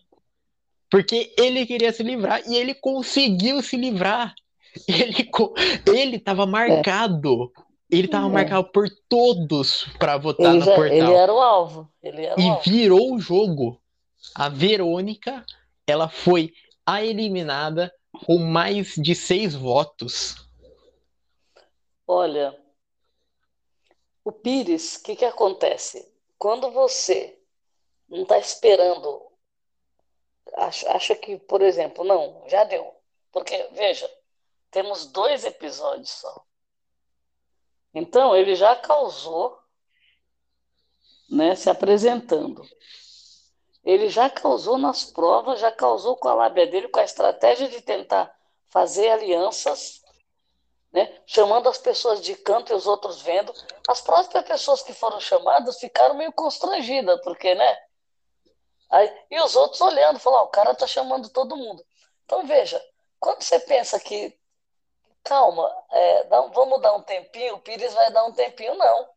[0.89, 4.33] Porque ele queria se livrar e ele conseguiu se livrar.
[4.87, 5.29] Ele,
[5.87, 7.51] ele tava marcado.
[7.89, 8.29] Ele estava é.
[8.29, 10.85] marcado por todos para votar ele no portal.
[10.85, 11.89] Ele era o alvo.
[12.03, 12.61] Era e o alvo.
[12.69, 13.81] virou o jogo.
[14.35, 15.45] A Verônica,
[15.85, 16.53] ela foi
[16.85, 17.93] a eliminada
[18.25, 20.35] com mais de seis votos.
[22.05, 22.57] Olha,
[24.23, 26.13] o Pires, o que, que acontece?
[26.37, 27.37] Quando você
[28.07, 29.31] não está esperando,
[30.55, 32.95] acha, que, por exemplo, não, já deu.
[33.31, 34.09] Porque, veja,
[34.71, 36.45] temos dois episódios só.
[37.93, 39.59] Então, ele já causou,
[41.29, 42.67] né, se apresentando.
[43.87, 47.79] Ele já causou nas provas, já causou com a lábia dele, com a estratégia de
[47.79, 50.03] tentar fazer alianças,
[50.91, 53.53] né, chamando as pessoas de canto e os outros vendo.
[53.87, 57.77] As próprias pessoas que foram chamadas ficaram meio constrangidas, porque, né?
[58.89, 61.81] Aí, e os outros olhando, falaram, oh, o cara tá chamando todo mundo.
[62.25, 62.83] Então, veja,
[63.21, 64.37] quando você pensa que
[65.23, 69.03] calma, é, dá, vamos dar um tempinho, o Pires vai dar um tempinho, não.
[69.03, 69.07] O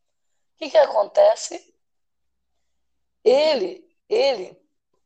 [0.59, 1.75] que, que acontece?
[3.25, 4.60] Ele, ele,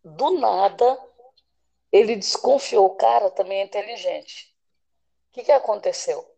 [0.05, 0.99] do nada,
[1.90, 4.55] ele desconfiou, o cara também é inteligente.
[5.31, 6.29] O que, que aconteceu?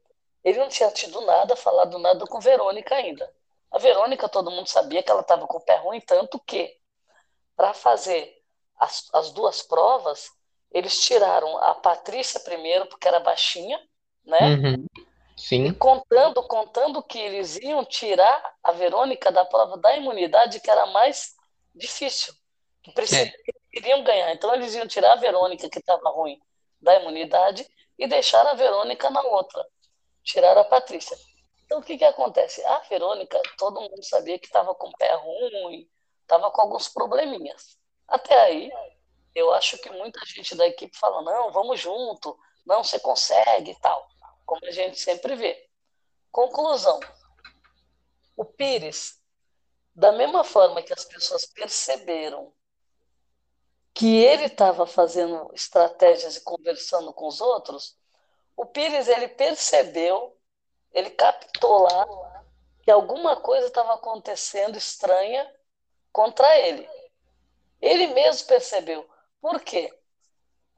[0.45, 3.31] Ele não tinha tido nada, falado nada com Verônica ainda.
[3.71, 6.77] A Verônica, todo mundo sabia que ela estava com o pé ruim, tanto que,
[7.57, 8.33] para fazer
[8.79, 10.31] as, as duas provas,
[10.71, 13.81] eles tiraram a Patrícia primeiro, porque era baixinha,
[14.25, 14.39] né?
[14.41, 14.87] Uhum.
[15.37, 15.67] Sim.
[15.67, 20.87] E contando, contando que eles iam tirar a Verônica da prova da imunidade, que era
[20.87, 21.35] mais
[21.75, 22.33] difícil,
[22.95, 23.19] precis...
[23.19, 23.33] é.
[23.73, 24.33] queriam ganhar.
[24.33, 26.41] Então eles iam tirar a Verônica, que estava ruim,
[26.81, 27.67] da imunidade,
[27.99, 29.65] e deixar a Verônica na outra.
[30.23, 31.17] Tirar a Patrícia.
[31.65, 32.65] Então o que, que acontece?
[32.65, 35.89] A Verônica, todo mundo sabia que estava com o pé ruim,
[36.23, 37.79] estava com alguns probleminhas.
[38.07, 38.71] Até aí,
[39.35, 43.81] eu acho que muita gente da equipe fala: não, vamos junto, não, você consegue e
[43.81, 44.07] tal
[44.47, 45.69] como a gente sempre vê.
[46.31, 47.01] Conclusão:
[48.37, 49.21] o Pires,
[49.95, 52.55] da mesma forma que as pessoas perceberam
[53.97, 57.97] que ele estava fazendo estratégias e conversando com os outros,
[58.55, 60.37] o Pires ele percebeu,
[60.93, 62.07] ele captou lá
[62.83, 65.51] que alguma coisa estava acontecendo estranha
[66.13, 66.87] contra ele.
[67.81, 69.09] Ele mesmo percebeu.
[69.41, 69.91] Por quê?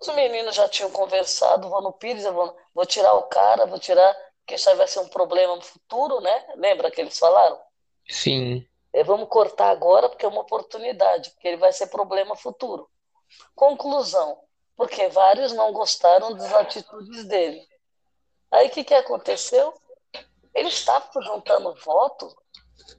[0.00, 4.14] Os meninos já tinham conversado, vou no Pires, vou, vou tirar o cara, vou tirar,
[4.38, 6.52] porque isso aí vai ser um problema no futuro, né?
[6.54, 7.60] Lembra que eles falaram?
[8.08, 8.64] Sim.
[8.92, 12.88] É, vamos cortar agora porque é uma oportunidade, porque ele vai ser problema futuro.
[13.54, 14.40] Conclusão,
[14.76, 17.66] porque vários não gostaram das atitudes dele.
[18.50, 19.74] Aí o que, que aconteceu?
[20.54, 22.34] Ele estava juntando voto,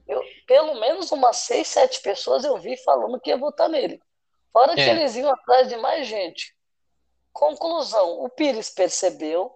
[0.08, 4.02] eu, pelo menos umas seis, sete pessoas eu vi falando que ia votar nele.
[4.52, 4.89] Fora que é.
[4.89, 6.56] eles iam atrás de mais gente.
[7.32, 9.56] Conclusão: o Pires percebeu,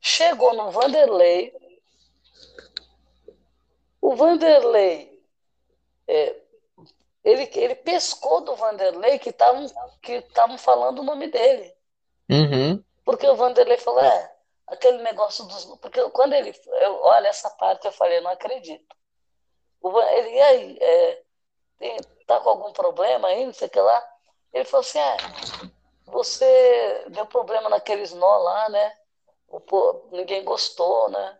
[0.00, 1.52] chegou no Vanderlei.
[4.00, 5.22] O Vanderlei
[6.06, 6.43] é,
[7.24, 9.66] ele, ele pescou do Vanderlei que estavam
[10.02, 10.22] que
[10.58, 11.74] falando o nome dele.
[12.30, 12.84] Uhum.
[13.04, 14.34] Porque o Vanderlei falou, é,
[14.66, 15.64] aquele negócio dos.
[15.76, 16.54] Porque quando ele.
[16.66, 18.94] Eu, olha, essa parte eu falei, não acredito.
[19.80, 21.22] O, ele, e aí, é,
[21.78, 24.06] tem, tá com algum problema aí, não sei o que lá?
[24.52, 25.16] Ele falou assim, é,
[26.06, 28.96] você deu problema naqueles nó lá, né?
[29.48, 31.38] O, pô, ninguém gostou, né?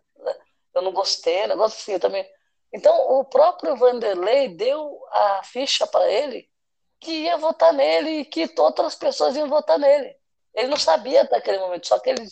[0.74, 2.28] Eu não gostei, negócio assim também.
[2.74, 6.50] Então, o próprio Vanderlei deu a ficha para ele
[6.98, 10.18] que ia votar nele e que outras pessoas iam votar nele.
[10.52, 12.28] Ele não sabia até aquele momento, só que ele,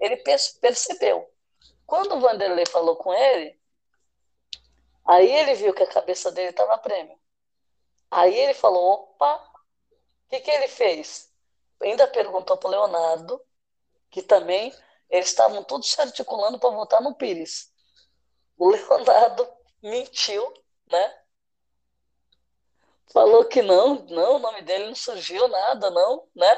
[0.00, 0.16] ele
[0.60, 1.32] percebeu.
[1.86, 3.56] Quando o Vanderlei falou com ele,
[5.06, 7.16] aí ele viu que a cabeça dele estava prêmio.
[8.10, 11.32] Aí ele falou: opa, o que, que ele fez?
[11.80, 13.40] Ainda perguntou para o Leonardo,
[14.10, 14.74] que também
[15.08, 17.72] eles estavam todos se articulando para votar no Pires.
[18.56, 19.53] O Leonardo
[19.84, 20.52] mentiu,
[20.90, 21.14] né?
[23.12, 26.56] Falou que não, não, o nome dele não surgiu nada, não, né?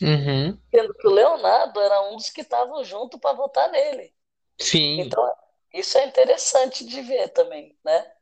[0.00, 0.58] Uhum.
[0.70, 4.14] Sendo que o Leonardo era um dos que estavam junto para votar nele.
[4.60, 5.00] Sim.
[5.00, 5.34] Então,
[5.72, 8.12] isso é interessante de ver também, né?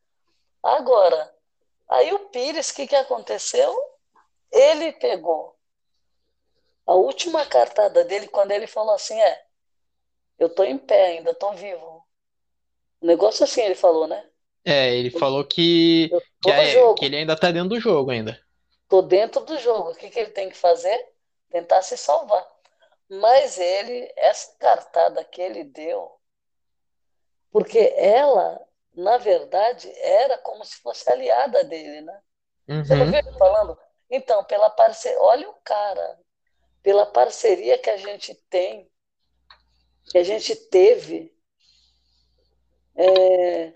[0.63, 1.35] Agora,
[1.89, 3.77] aí o Pires, o que, que aconteceu?
[4.51, 5.59] Ele pegou
[6.87, 9.45] a última cartada dele quando ele falou assim, é,
[10.39, 12.02] eu tô em pé ainda, tô vivo.
[13.03, 14.25] Um negócio assim ele falou, né?
[14.65, 16.09] É, ele falou que,
[16.41, 18.41] que, é, que ele ainda tá dentro do jogo ainda.
[18.89, 19.91] Tô dentro do jogo.
[19.91, 21.09] O que, que ele tem que fazer?
[21.51, 22.47] Tentar se salvar.
[23.09, 26.11] Mas ele, essa cartada que ele deu,
[27.51, 28.61] porque ela,
[28.95, 32.21] na verdade, era como se fosse aliada dele, né?
[32.69, 32.85] Uhum.
[32.85, 33.77] Você não viu ele falando?
[34.09, 36.19] Então, pela parceria, olha o cara,
[36.83, 38.89] pela parceria que a gente tem,
[40.11, 41.32] que a gente teve
[42.97, 43.73] é,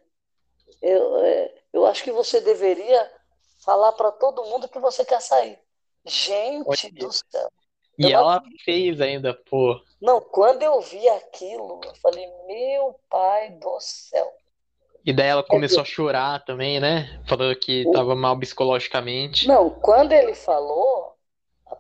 [0.83, 3.11] eu, é, eu acho que você deveria
[3.65, 5.59] falar para todo mundo que você quer sair.
[6.05, 7.51] Gente do céu.
[7.99, 9.81] E ela fez ainda, pô.
[10.01, 14.31] Não, quando eu vi aquilo, eu falei, meu pai do céu.
[15.05, 15.91] E daí ela começou é que...
[15.91, 17.23] a chorar também, né?
[17.27, 19.49] Falando que estava mal psicologicamente.
[19.49, 21.17] Não, quando ele falou,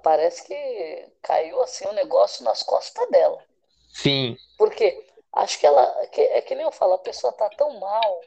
[0.02, 3.38] parece que caiu assim um negócio nas costas dela.
[3.92, 4.36] Sim.
[4.56, 8.20] Porque Acho que ela, que, é que nem eu falo, a pessoa tá tão mal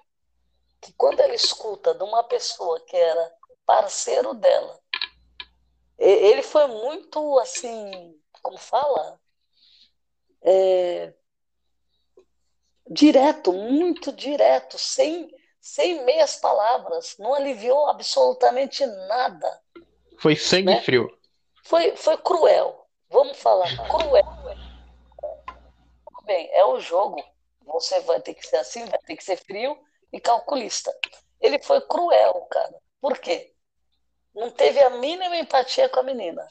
[0.79, 3.33] que quando ela escuta de uma pessoa que era
[3.65, 4.79] parceiro dela,
[5.97, 9.19] ele foi muito assim, como fala?
[10.43, 11.11] É,
[12.87, 19.61] direto, muito direto, sem, sem meias palavras, não aliviou absolutamente nada.
[20.19, 20.81] Foi sangue né?
[20.81, 21.09] frio.
[21.63, 24.38] Foi, foi cruel, vamos falar, cruel
[26.29, 27.23] bem, é o jogo.
[27.65, 29.75] Você vai ter que ser assim, vai ter que ser frio
[30.13, 30.95] e calculista.
[31.41, 32.79] Ele foi cruel, cara.
[33.01, 33.51] Por quê?
[34.35, 36.47] Não teve a mínima empatia com a menina.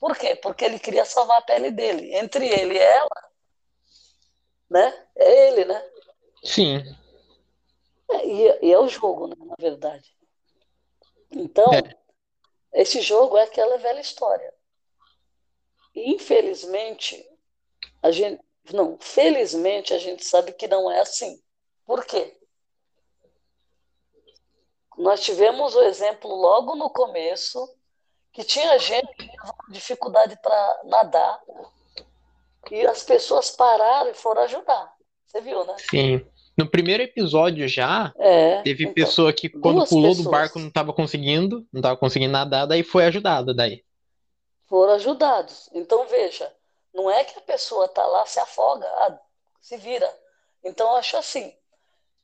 [0.00, 0.34] Por quê?
[0.34, 2.12] Porque ele queria salvar a pele dele.
[2.16, 3.30] Entre ele e ela,
[4.68, 5.06] né?
[5.16, 5.90] É ele, né?
[6.42, 6.78] Sim.
[8.10, 10.12] É, e, e, é o jogo, né, na verdade.
[11.30, 12.80] Então, é.
[12.80, 14.52] esse jogo é aquela velha história.
[15.94, 17.24] Infelizmente,
[18.02, 21.40] a gente, não, felizmente a gente sabe que não é assim.
[21.86, 22.36] Por quê?
[24.96, 27.68] Nós tivemos o exemplo logo no começo
[28.32, 31.40] que tinha gente com dificuldade para nadar
[32.70, 34.94] e as pessoas pararam e foram ajudar.
[35.26, 35.76] Você viu, né?
[35.78, 36.26] Sim.
[36.56, 40.24] No primeiro episódio já, é, teve então, pessoa que quando pulou pessoas.
[40.24, 43.82] do barco não estava conseguindo, não estava conseguindo nadar, daí foi ajudada daí.
[44.68, 45.70] Foram ajudados.
[45.72, 46.52] Então veja,
[46.92, 49.18] não é que a pessoa está lá, se afoga, ah,
[49.60, 50.12] se vira.
[50.62, 51.54] Então, eu acho assim: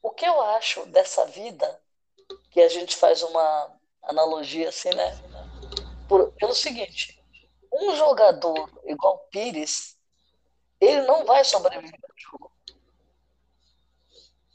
[0.02, 1.81] o que eu acho dessa vida,
[2.50, 5.18] que a gente faz uma analogia assim, né?
[6.09, 7.22] Por, pelo seguinte:
[7.72, 9.96] um jogador igual Pires,
[10.81, 12.52] ele não vai sobreviver ao jogo.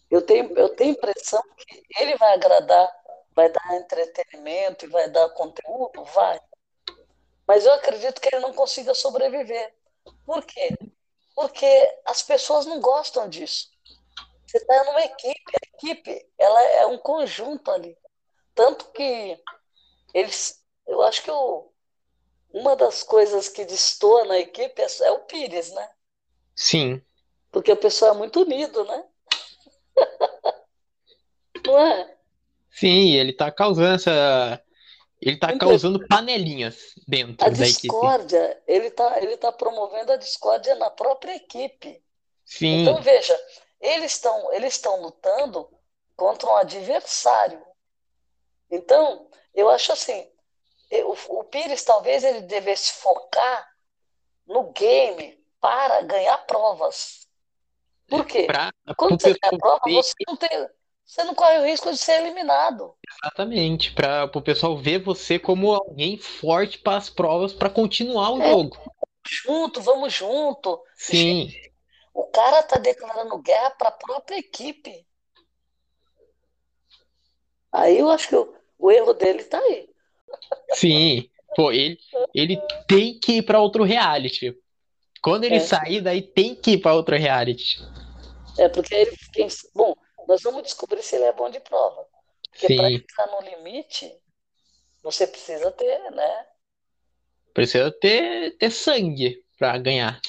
[0.09, 2.91] Eu tenho, eu tenho impressão que ele vai agradar,
[3.33, 6.39] vai dar entretenimento e vai dar conteúdo, vai.
[7.47, 9.73] Mas eu acredito que ele não consiga sobreviver.
[10.25, 10.77] Por quê?
[11.35, 13.69] Porque as pessoas não gostam disso.
[14.45, 17.97] Você está numa equipe, a equipe ela é um conjunto ali.
[18.53, 19.39] Tanto que
[20.13, 21.71] eles, eu acho que o,
[22.53, 25.89] uma das coisas que destoa na equipe é, é o Pires, né?
[26.55, 27.01] Sim.
[27.49, 29.05] Porque o pessoal é muito unido, né?
[31.65, 32.17] não é?
[32.69, 34.61] Sim, ele está causando essa
[35.21, 38.63] ele tá então, causando panelinhas dentro a da discórdia, equipe.
[38.67, 42.03] ele tá, ele tá promovendo a discórdia na própria equipe.
[42.43, 42.81] Sim.
[42.81, 43.37] Então, veja,
[43.79, 45.69] eles estão eles estão lutando
[46.15, 47.61] contra um adversário.
[48.69, 50.27] Então, eu acho assim,
[51.05, 53.69] o, o Pires talvez ele devesse focar
[54.47, 57.27] no game para ganhar provas.
[58.07, 58.43] Por quê?
[58.43, 60.49] Pra, Quando você ganha prova, você não, tem,
[61.11, 62.95] você não corre o risco de ser eliminado.
[63.21, 68.41] Exatamente, para o pessoal ver você como alguém forte para as provas para continuar o
[68.41, 68.77] é, jogo.
[69.27, 70.81] Junto, vamos junto.
[70.95, 71.51] Sim.
[72.13, 75.07] O cara tá declarando guerra para a própria equipe.
[77.71, 79.87] Aí eu acho que o, o erro dele tá aí.
[80.73, 81.29] Sim.
[81.55, 81.97] Pô, ele,
[82.35, 84.53] ele tem que ir para outro reality.
[85.21, 85.59] Quando ele é.
[85.61, 87.77] sair, daí tem que ir para outro reality.
[88.57, 89.17] É, porque ele.
[89.73, 89.95] Bom,
[90.27, 92.05] nós vamos descobrir se ele é bom de prova.
[92.51, 94.13] Porque para entrar no limite,
[95.03, 96.45] você precisa ter, né?
[97.53, 100.19] Precisa ter, ter sangue para ganhar.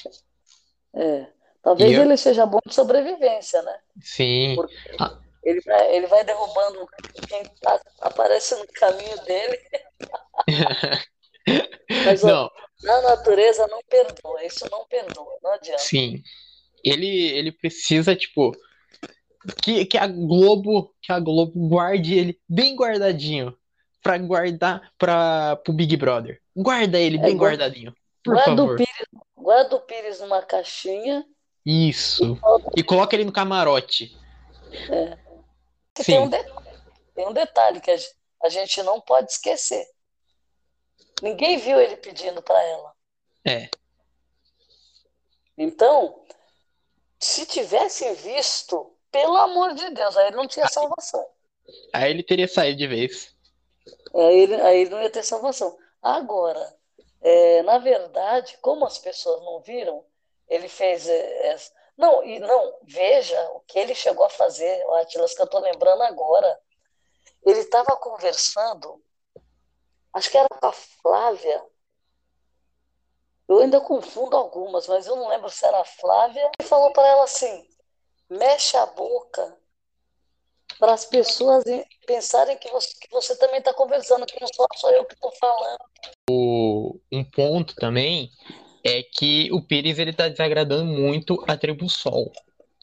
[0.95, 1.27] É.
[1.61, 2.01] Talvez eu...
[2.03, 3.79] ele seja bom de sobrevivência, né?
[4.01, 4.55] Sim.
[4.99, 5.17] Ah.
[5.43, 6.87] ele, vai, ele vai derrubando
[7.27, 9.59] quem tá, aparece no caminho dele.
[12.05, 12.45] Mas não.
[12.45, 12.51] Ó,
[12.83, 15.81] na natureza não perdoa, isso não perdoa, não adianta.
[15.81, 16.21] Sim.
[16.83, 18.51] Ele, ele precisa, tipo,
[19.61, 23.55] que, que a Globo, que a Globo guarde ele bem guardadinho
[24.01, 26.41] para guardar para o Big Brother.
[26.55, 27.95] Guarda ele é, bem guarda, guardadinho.
[28.23, 28.73] Por guarda favor.
[28.73, 31.25] O Pires, guarda o Pires numa caixinha.
[31.65, 32.37] Isso.
[32.75, 34.17] E, e coloca ele no camarote.
[34.89, 35.17] É.
[35.93, 37.91] Tem um, tem um detalhe que
[38.43, 39.85] a gente não pode esquecer.
[41.21, 42.93] Ninguém viu ele pedindo para ela.
[43.45, 43.69] É.
[45.57, 46.21] Então,
[47.19, 51.25] se tivessem visto, pelo amor de Deus, aí ele não tinha salvação.
[51.93, 53.33] Aí ele teria saído de vez.
[54.13, 55.77] Aí ele, aí ele não ia ter salvação.
[56.01, 56.75] Agora,
[57.21, 60.03] é, na verdade, como as pessoas não viram,
[60.49, 61.07] ele fez.
[61.07, 61.55] É, é
[61.95, 65.61] não, e não, veja o que ele chegou a fazer, o Atlas, que eu estou
[65.61, 66.59] lembrando agora.
[67.45, 69.01] Ele estava conversando
[70.13, 71.63] acho que era com a Flávia.
[73.47, 76.49] Eu ainda confundo algumas, mas eu não lembro se era a Flávia.
[76.59, 77.67] Ele falou para ela assim:
[78.37, 79.57] mexe a boca
[80.79, 81.63] para as pessoas
[82.05, 85.31] pensarem que você, que você também está conversando, que não só sou eu que estou
[85.39, 85.79] falando.
[86.29, 88.29] O, um ponto também
[88.83, 92.31] é que o Pires ele está desagradando muito a tribo Sol.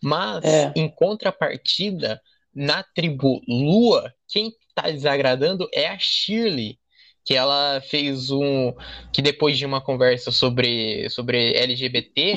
[0.03, 0.73] Mas, é.
[0.75, 2.21] em contrapartida,
[2.55, 6.80] na tribo Lua, quem está desagradando é a Shirley,
[7.31, 8.75] que ela fez um
[9.13, 12.37] que depois de uma conversa sobre sobre LGBT,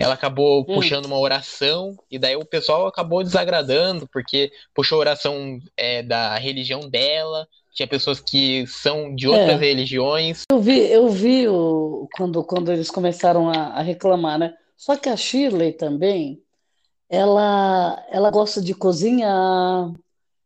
[0.00, 0.64] ela acabou hum.
[0.64, 6.36] puxando uma oração e daí o pessoal acabou desagradando porque puxou a oração é, da
[6.38, 7.46] religião dela.
[7.72, 9.64] Tinha pessoas que são de outras é.
[9.64, 10.42] religiões.
[10.50, 14.54] Eu vi, eu vi o, quando, quando eles começaram a, a reclamar, né?
[14.76, 16.42] Só que a Shirley também,
[17.08, 19.92] ela, ela gosta de cozinhar,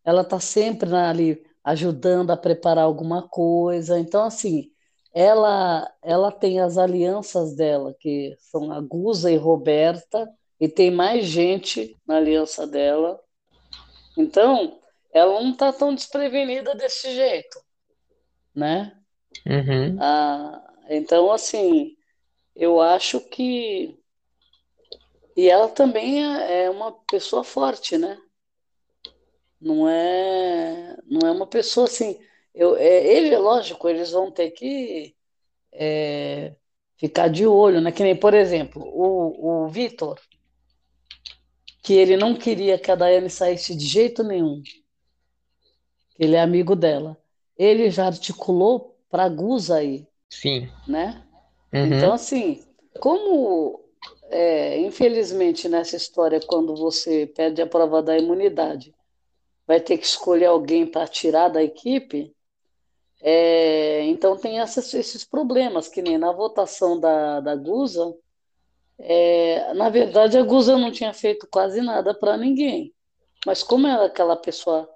[0.05, 3.99] ela tá sempre ali ajudando a preparar alguma coisa.
[3.99, 4.71] Então, assim,
[5.13, 11.27] ela, ela tem as alianças dela, que são a Guza e Roberta, e tem mais
[11.27, 13.21] gente na aliança dela.
[14.17, 14.79] Então,
[15.13, 17.59] ela não está tão desprevenida desse jeito,
[18.55, 18.97] né?
[19.45, 19.99] Uhum.
[20.01, 21.97] Ah, então, assim,
[22.55, 23.99] eu acho que.
[25.37, 28.17] E ela também é, é uma pessoa forte, né?
[29.61, 32.19] Não é, não é uma pessoa assim.
[32.55, 35.15] Eu, é, ele, lógico, eles vão ter que
[35.73, 36.55] é,
[36.97, 37.93] ficar de olho, né?
[37.93, 40.19] Que nem, por exemplo, o, o Vitor,
[41.83, 44.63] que ele não queria que a Daiane saísse de jeito nenhum.
[46.19, 47.17] Ele é amigo dela.
[47.57, 50.07] Ele já articulou para Guza aí.
[50.29, 50.69] Sim.
[50.89, 51.23] Né?
[51.73, 51.87] Uhum.
[51.87, 52.65] Então, assim,
[52.99, 53.85] como
[54.31, 58.95] é, infelizmente nessa história, quando você pede a prova da imunidade,
[59.67, 62.35] vai ter que escolher alguém para tirar da equipe.
[63.21, 68.15] É, então tem essas, esses problemas, que nem na votação da, da Guza,
[68.99, 72.95] é, na verdade a Guza não tinha feito quase nada para ninguém.
[73.45, 74.89] Mas como é aquela pessoa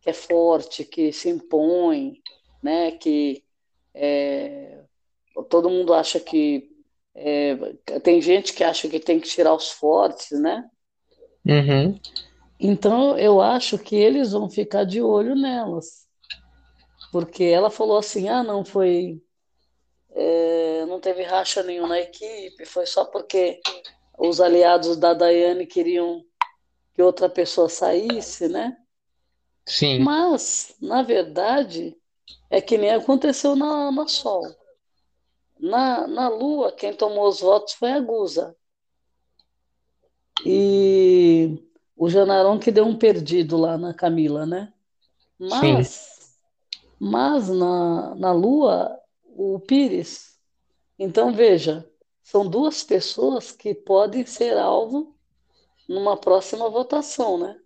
[0.00, 2.20] que é forte, que se impõe,
[2.62, 3.42] né, que
[3.94, 4.82] é,
[5.48, 6.70] todo mundo acha que
[7.14, 7.56] é,
[8.02, 10.64] tem gente que acha que tem que tirar os fortes, né?
[11.44, 11.98] Uhum.
[12.60, 16.08] Então, eu acho que eles vão ficar de olho nelas.
[17.12, 19.22] Porque ela falou assim: ah, não foi.
[20.10, 23.60] É, não teve racha nenhuma na equipe, foi só porque
[24.18, 26.24] os aliados da Daiane queriam
[26.94, 28.76] que outra pessoa saísse, né?
[29.64, 30.00] Sim.
[30.00, 31.96] Mas, na verdade,
[32.50, 34.42] é que nem aconteceu na, na Sol.
[35.60, 38.56] Na, na Lua, quem tomou os votos foi a Guza.
[40.44, 40.97] E
[41.98, 44.72] o Janarão que deu um perdido lá na Camila, né?
[45.38, 46.78] Mas Sim.
[46.98, 50.38] mas na, na Lua, o Pires.
[50.96, 51.88] Então, veja,
[52.22, 55.16] são duas pessoas que podem ser alvo
[55.88, 57.58] numa próxima votação, né?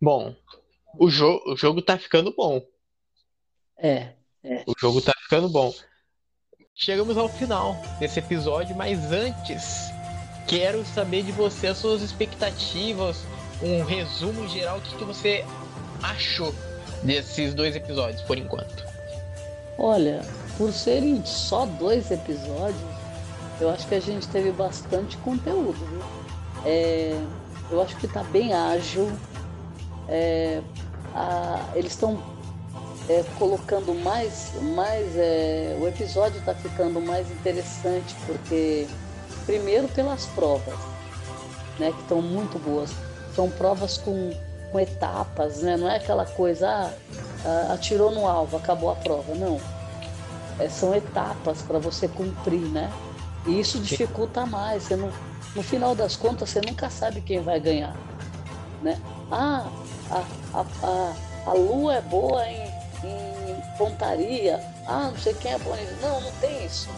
[0.00, 0.34] Bom,
[0.98, 2.60] o, jo o jogo tá ficando bom.
[3.76, 4.64] É, é.
[4.66, 5.72] O jogo tá ficando bom.
[6.74, 9.90] Chegamos ao final desse episódio, mas antes
[10.48, 13.18] quero saber de você as suas expectativas,
[13.62, 15.44] um resumo geral, o que, que você
[16.02, 16.54] achou
[17.02, 18.86] desses dois episódios por enquanto.
[19.78, 20.22] Olha,
[20.56, 22.80] por serem só dois episódios,
[23.60, 25.78] eu acho que a gente teve bastante conteúdo.
[25.86, 26.02] Viu?
[26.64, 27.20] É,
[27.70, 29.10] eu acho que está bem ágil.
[30.08, 30.60] É,
[31.14, 32.20] a, eles estão
[33.08, 38.86] é, colocando mais, mais é, o episódio está ficando mais interessante porque
[39.46, 40.78] primeiro pelas provas,
[41.78, 42.90] né, que estão muito boas.
[43.38, 44.32] São provas com,
[44.72, 45.76] com etapas, né?
[45.76, 46.92] Não é aquela coisa,
[47.44, 49.32] ah, atirou no alvo, acabou a prova.
[49.32, 49.60] Não.
[50.58, 52.92] É, são etapas para você cumprir, né?
[53.46, 54.82] E isso dificulta mais.
[54.82, 55.12] Você não,
[55.54, 57.94] no final das contas, você nunca sabe quem vai ganhar,
[58.82, 59.00] né?
[59.30, 59.68] Ah,
[60.10, 61.14] a, a, a,
[61.46, 65.94] a lua é boa em em pontaria, ah, não sei quem é bom nisso.
[66.02, 66.88] Não, não tem isso.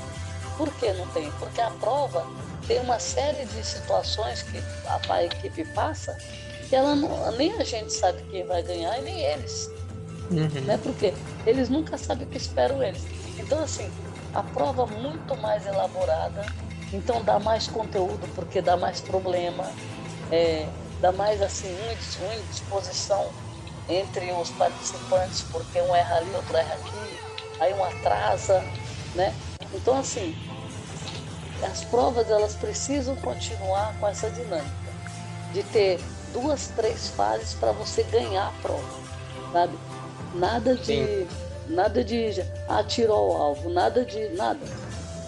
[0.57, 1.31] Por que não tem?
[1.33, 2.27] Porque a prova
[2.71, 6.17] tem uma série de situações que a, a equipe passa
[6.69, 9.69] que ela não, nem a gente sabe quem vai ganhar e nem eles.
[10.31, 10.65] Uhum.
[10.65, 10.79] Né?
[10.79, 11.13] Porque
[11.45, 13.05] eles nunca sabem o que esperam eles.
[13.37, 13.91] Então, assim,
[14.33, 16.47] a prova muito mais elaborada,
[16.93, 19.75] então dá mais conteúdo, porque dá mais problema,
[20.31, 20.69] é,
[21.01, 21.77] dá mais assim,
[22.21, 23.35] uma indisposição
[23.89, 27.21] entre os participantes, porque um erra ali, outro erra aqui,
[27.59, 28.65] aí um atrasa,
[29.13, 29.35] né?
[29.73, 30.37] Então, assim,
[31.65, 34.71] as provas elas precisam continuar com essa dinâmica
[35.53, 36.01] de ter
[36.33, 38.85] duas, três fases para você ganhar a prova,
[39.53, 39.79] sabe?
[40.35, 41.29] Nada de Sim.
[41.69, 44.61] nada de ah, tirou o alvo, nada de nada.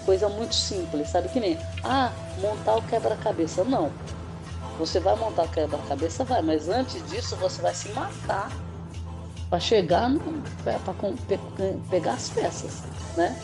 [0.05, 3.65] Coisa muito simples, sabe que nem ah, montar o quebra-cabeça.
[3.65, 3.91] Não.
[4.79, 8.51] Você vai montar quebra-cabeça, vai, mas antes disso você vai se matar
[9.51, 10.11] para chegar
[10.65, 10.95] para
[11.29, 11.39] pe,
[11.91, 12.83] pegar as peças,
[13.17, 13.37] né?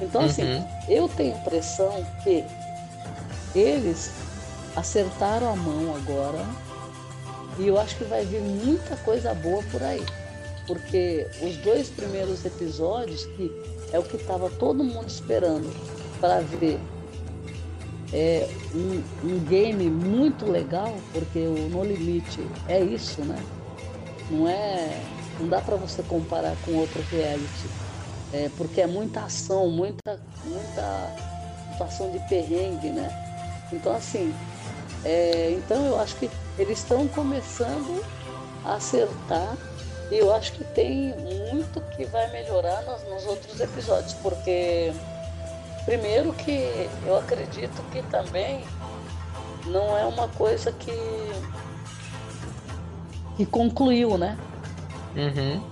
[0.00, 0.66] Então assim, uhum.
[0.88, 2.44] eu tenho a impressão que
[3.54, 4.10] eles
[4.74, 6.44] acertaram a mão agora
[7.58, 10.04] e eu acho que vai vir muita coisa boa por aí,
[10.66, 13.52] porque os dois primeiros episódios que
[13.92, 15.70] é o que estava todo mundo esperando
[16.18, 16.80] para ver
[18.12, 23.42] é um, um, game muito legal, porque o No Limite é isso, né?
[24.30, 25.00] Não é.
[25.40, 27.68] Não dá para você comparar com outro reality.
[28.32, 31.10] É, porque é muita ação, muita, muita
[31.72, 33.10] situação de perrengue, né?
[33.72, 34.34] Então assim,
[35.04, 38.04] é, então eu acho que eles estão começando
[38.64, 39.56] a acertar
[40.10, 44.92] e eu acho que tem muito que vai melhorar nos, nos outros episódios, porque
[45.84, 48.62] Primeiro que eu acredito que também
[49.66, 50.92] não é uma coisa que
[53.36, 54.38] que concluiu, né?
[55.16, 55.62] Uhum.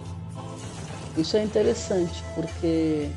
[1.17, 3.09] Isso é interessante porque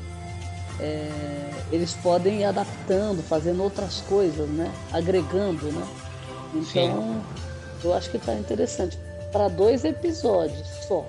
[0.80, 4.72] é, eles podem ir adaptando, fazendo outras coisas, né?
[4.92, 5.86] Agregando, né?
[6.54, 7.22] Então, Sim.
[7.84, 8.98] eu acho que está interessante.
[9.32, 11.04] Para dois episódios só.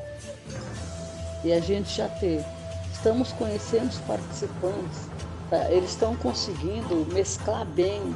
[1.43, 2.43] E a gente já ter.
[2.91, 5.15] Estamos conhecendo os participantes
[5.49, 8.15] Tá, eles estão conseguindo mesclar bem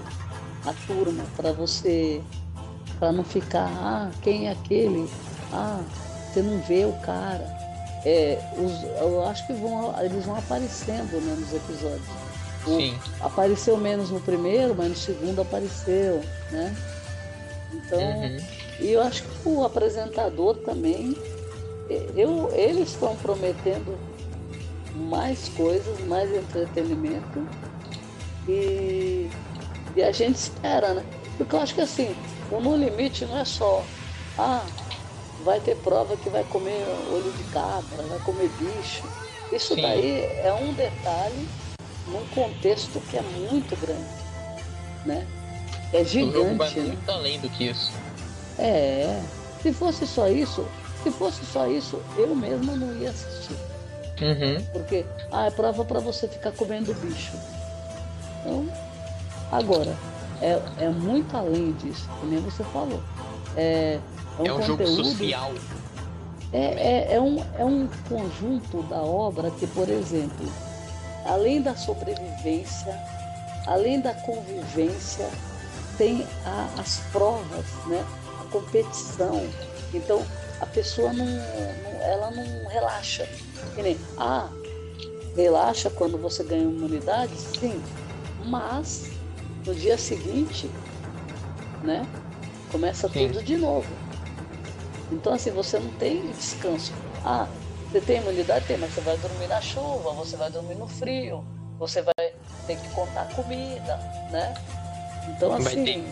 [0.66, 2.22] a turma para você,
[2.98, 5.08] para não ficar, ah, quem é aquele?
[5.54, 5.82] Ah,
[6.28, 7.59] você não vê o cara.
[8.06, 12.08] É, os, eu acho que vão, eles vão aparecendo né, nos episódios.
[12.66, 12.98] O, Sim.
[13.20, 16.22] Apareceu menos no primeiro, mas no segundo apareceu,
[16.52, 16.76] né?
[17.74, 18.38] Então, uhum.
[18.80, 21.16] e eu acho que o apresentador também,
[22.16, 23.98] eu, eles estão prometendo
[24.96, 27.48] mais coisas, mais entretenimento
[28.48, 29.30] e,
[29.96, 31.06] e a gente espera, né?
[31.38, 32.16] Porque eu acho que assim,
[32.52, 33.84] o No Limite não é só,
[34.38, 34.66] ah,
[35.44, 39.04] vai ter prova que vai comer olho de cabra, vai comer bicho.
[39.52, 39.82] Isso Sim.
[39.82, 41.48] daí é um detalhe
[42.08, 44.10] num contexto que é muito grande,
[45.06, 45.28] né?
[45.92, 46.56] É gigante.
[46.56, 46.82] vai né?
[46.82, 47.92] muito além do que isso.
[48.58, 49.22] É,
[49.62, 50.68] se fosse só isso,
[51.04, 53.56] se fosse só isso, eu mesma não ia assistir.
[54.22, 54.64] Uhum.
[54.74, 57.32] Porque, ah, é prova para você ficar comendo bicho.
[58.42, 58.68] Então,
[59.52, 59.98] agora,
[60.42, 63.02] é, é muito além disso, como você falou.
[63.56, 64.00] É,
[64.40, 65.52] é um, é um conteúdo, jogo social.
[66.52, 70.52] É, é, é, um, é um conjunto da obra que, por exemplo,
[71.26, 72.98] além da sobrevivência,
[73.68, 75.30] além da convivência,
[75.98, 78.04] tem a, as provas, né?
[78.42, 79.46] a competição.
[79.94, 80.26] Então,
[80.62, 83.28] a pessoa não, não, ela não relaxa
[83.76, 84.50] Que nem, ah,
[85.36, 87.82] relaxa quando você ganha imunidade, sim,
[88.46, 89.12] mas
[89.66, 90.70] no dia seguinte,
[91.84, 92.06] né,
[92.72, 93.28] começa sim.
[93.28, 93.88] tudo de novo.
[95.12, 96.94] Então assim, você não tem descanso.
[97.26, 97.48] Ah,
[97.92, 98.66] você tem imunidade?
[98.66, 101.44] Tem, mas você vai dormir na chuva, você vai dormir no frio,
[101.78, 102.32] você vai
[102.68, 103.98] ter que contar comida,
[104.32, 104.54] né?
[105.30, 105.64] Então assim.
[105.64, 106.06] Vai ter,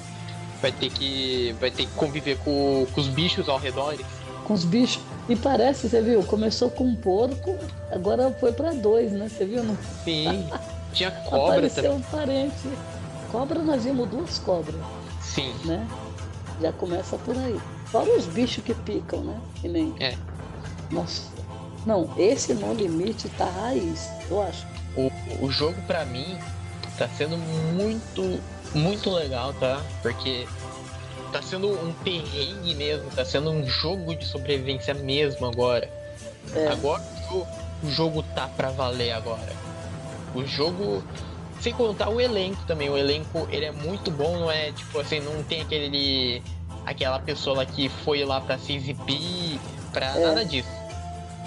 [0.62, 1.56] vai ter que.
[1.60, 3.96] Vai ter que conviver com, com os bichos ao redor.
[4.46, 5.02] Com os bichos.
[5.30, 7.56] E parece, você viu, começou com um porco,
[7.92, 9.30] agora foi para dois, né?
[9.30, 9.64] Você viu?
[9.64, 9.78] Não?
[10.04, 10.50] Sim.
[10.94, 11.98] Tinha cobra Apareceu também.
[11.98, 12.70] um parente.
[13.32, 14.80] Cobra nós vimos duas cobras.
[15.22, 15.54] Sim.
[15.66, 15.86] Né?
[16.62, 17.60] Já começa por aí.
[17.92, 19.40] Fora os bichos que picam, né?
[19.56, 19.96] Que nem.
[20.00, 20.16] É.
[20.92, 21.24] Nossa.
[21.86, 24.66] Não, esse no limite tá raiz, eu acho.
[24.96, 26.38] O, o jogo para mim
[26.98, 28.42] tá sendo muito,
[28.74, 29.82] muito legal, tá?
[30.02, 30.46] Porque
[31.32, 35.90] tá sendo um perrengue mesmo, tá sendo um jogo de sobrevivência mesmo agora.
[36.54, 36.68] É.
[36.68, 37.04] Agora
[37.84, 39.54] o jogo tá pra valer agora.
[40.34, 41.04] O jogo.
[41.62, 42.90] Sem contar o elenco também.
[42.90, 46.42] O elenco ele é muito bom, não é tipo assim, não tem aquele.
[46.88, 49.60] Aquela pessoa lá que foi lá pra se exibir,
[49.92, 50.26] pra é.
[50.26, 50.70] nada disso.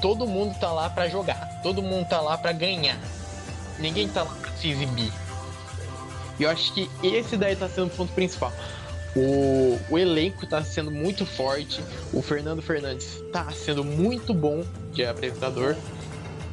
[0.03, 1.61] Todo mundo tá lá pra jogar.
[1.63, 2.99] Todo mundo tá lá pra ganhar.
[3.79, 5.11] Ninguém tá lá pra se exibir.
[6.39, 8.53] E eu acho que esse daí tá sendo o ponto principal.
[9.17, 11.83] O, o elenco está sendo muito forte.
[12.13, 14.63] O Fernando Fernandes está sendo muito bom
[14.93, 15.75] de apresentador.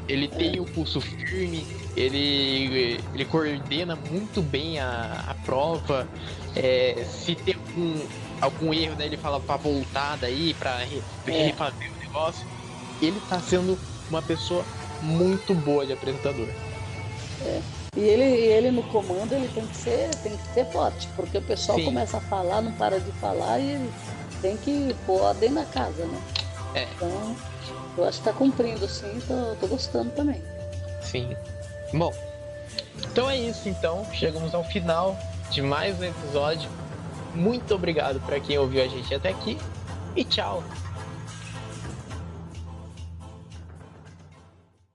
[0.08, 6.08] Ele tem o pulso firme, ele, ele coordena muito bem a, a prova.
[6.56, 8.00] É, se tem algum,
[8.42, 11.02] algum erro, né, ele fala para voltar daí, para é.
[11.26, 12.46] refazer o negócio.
[13.02, 13.78] Ele está sendo
[14.10, 14.64] uma pessoa
[15.02, 16.48] muito boa de apresentador.
[17.46, 17.62] É.
[17.96, 21.42] E ele, ele no comando ele tem que ser, tem que ser forte, porque o
[21.42, 21.86] pessoal Sim.
[21.86, 23.92] começa a falar, não para de falar e ele
[24.42, 26.22] tem que pôr ordem na casa, né?
[26.76, 26.88] É.
[26.96, 27.36] Então,
[27.98, 30.44] eu acho que tá cumprindo, sim, tô, tô gostando também.
[31.02, 31.36] Sim.
[31.92, 32.14] Bom,
[33.12, 34.06] então é isso então.
[34.14, 35.18] Chegamos ao final
[35.50, 36.70] de mais um episódio.
[37.34, 39.58] Muito obrigado para quem ouviu a gente até aqui
[40.16, 40.64] e tchau!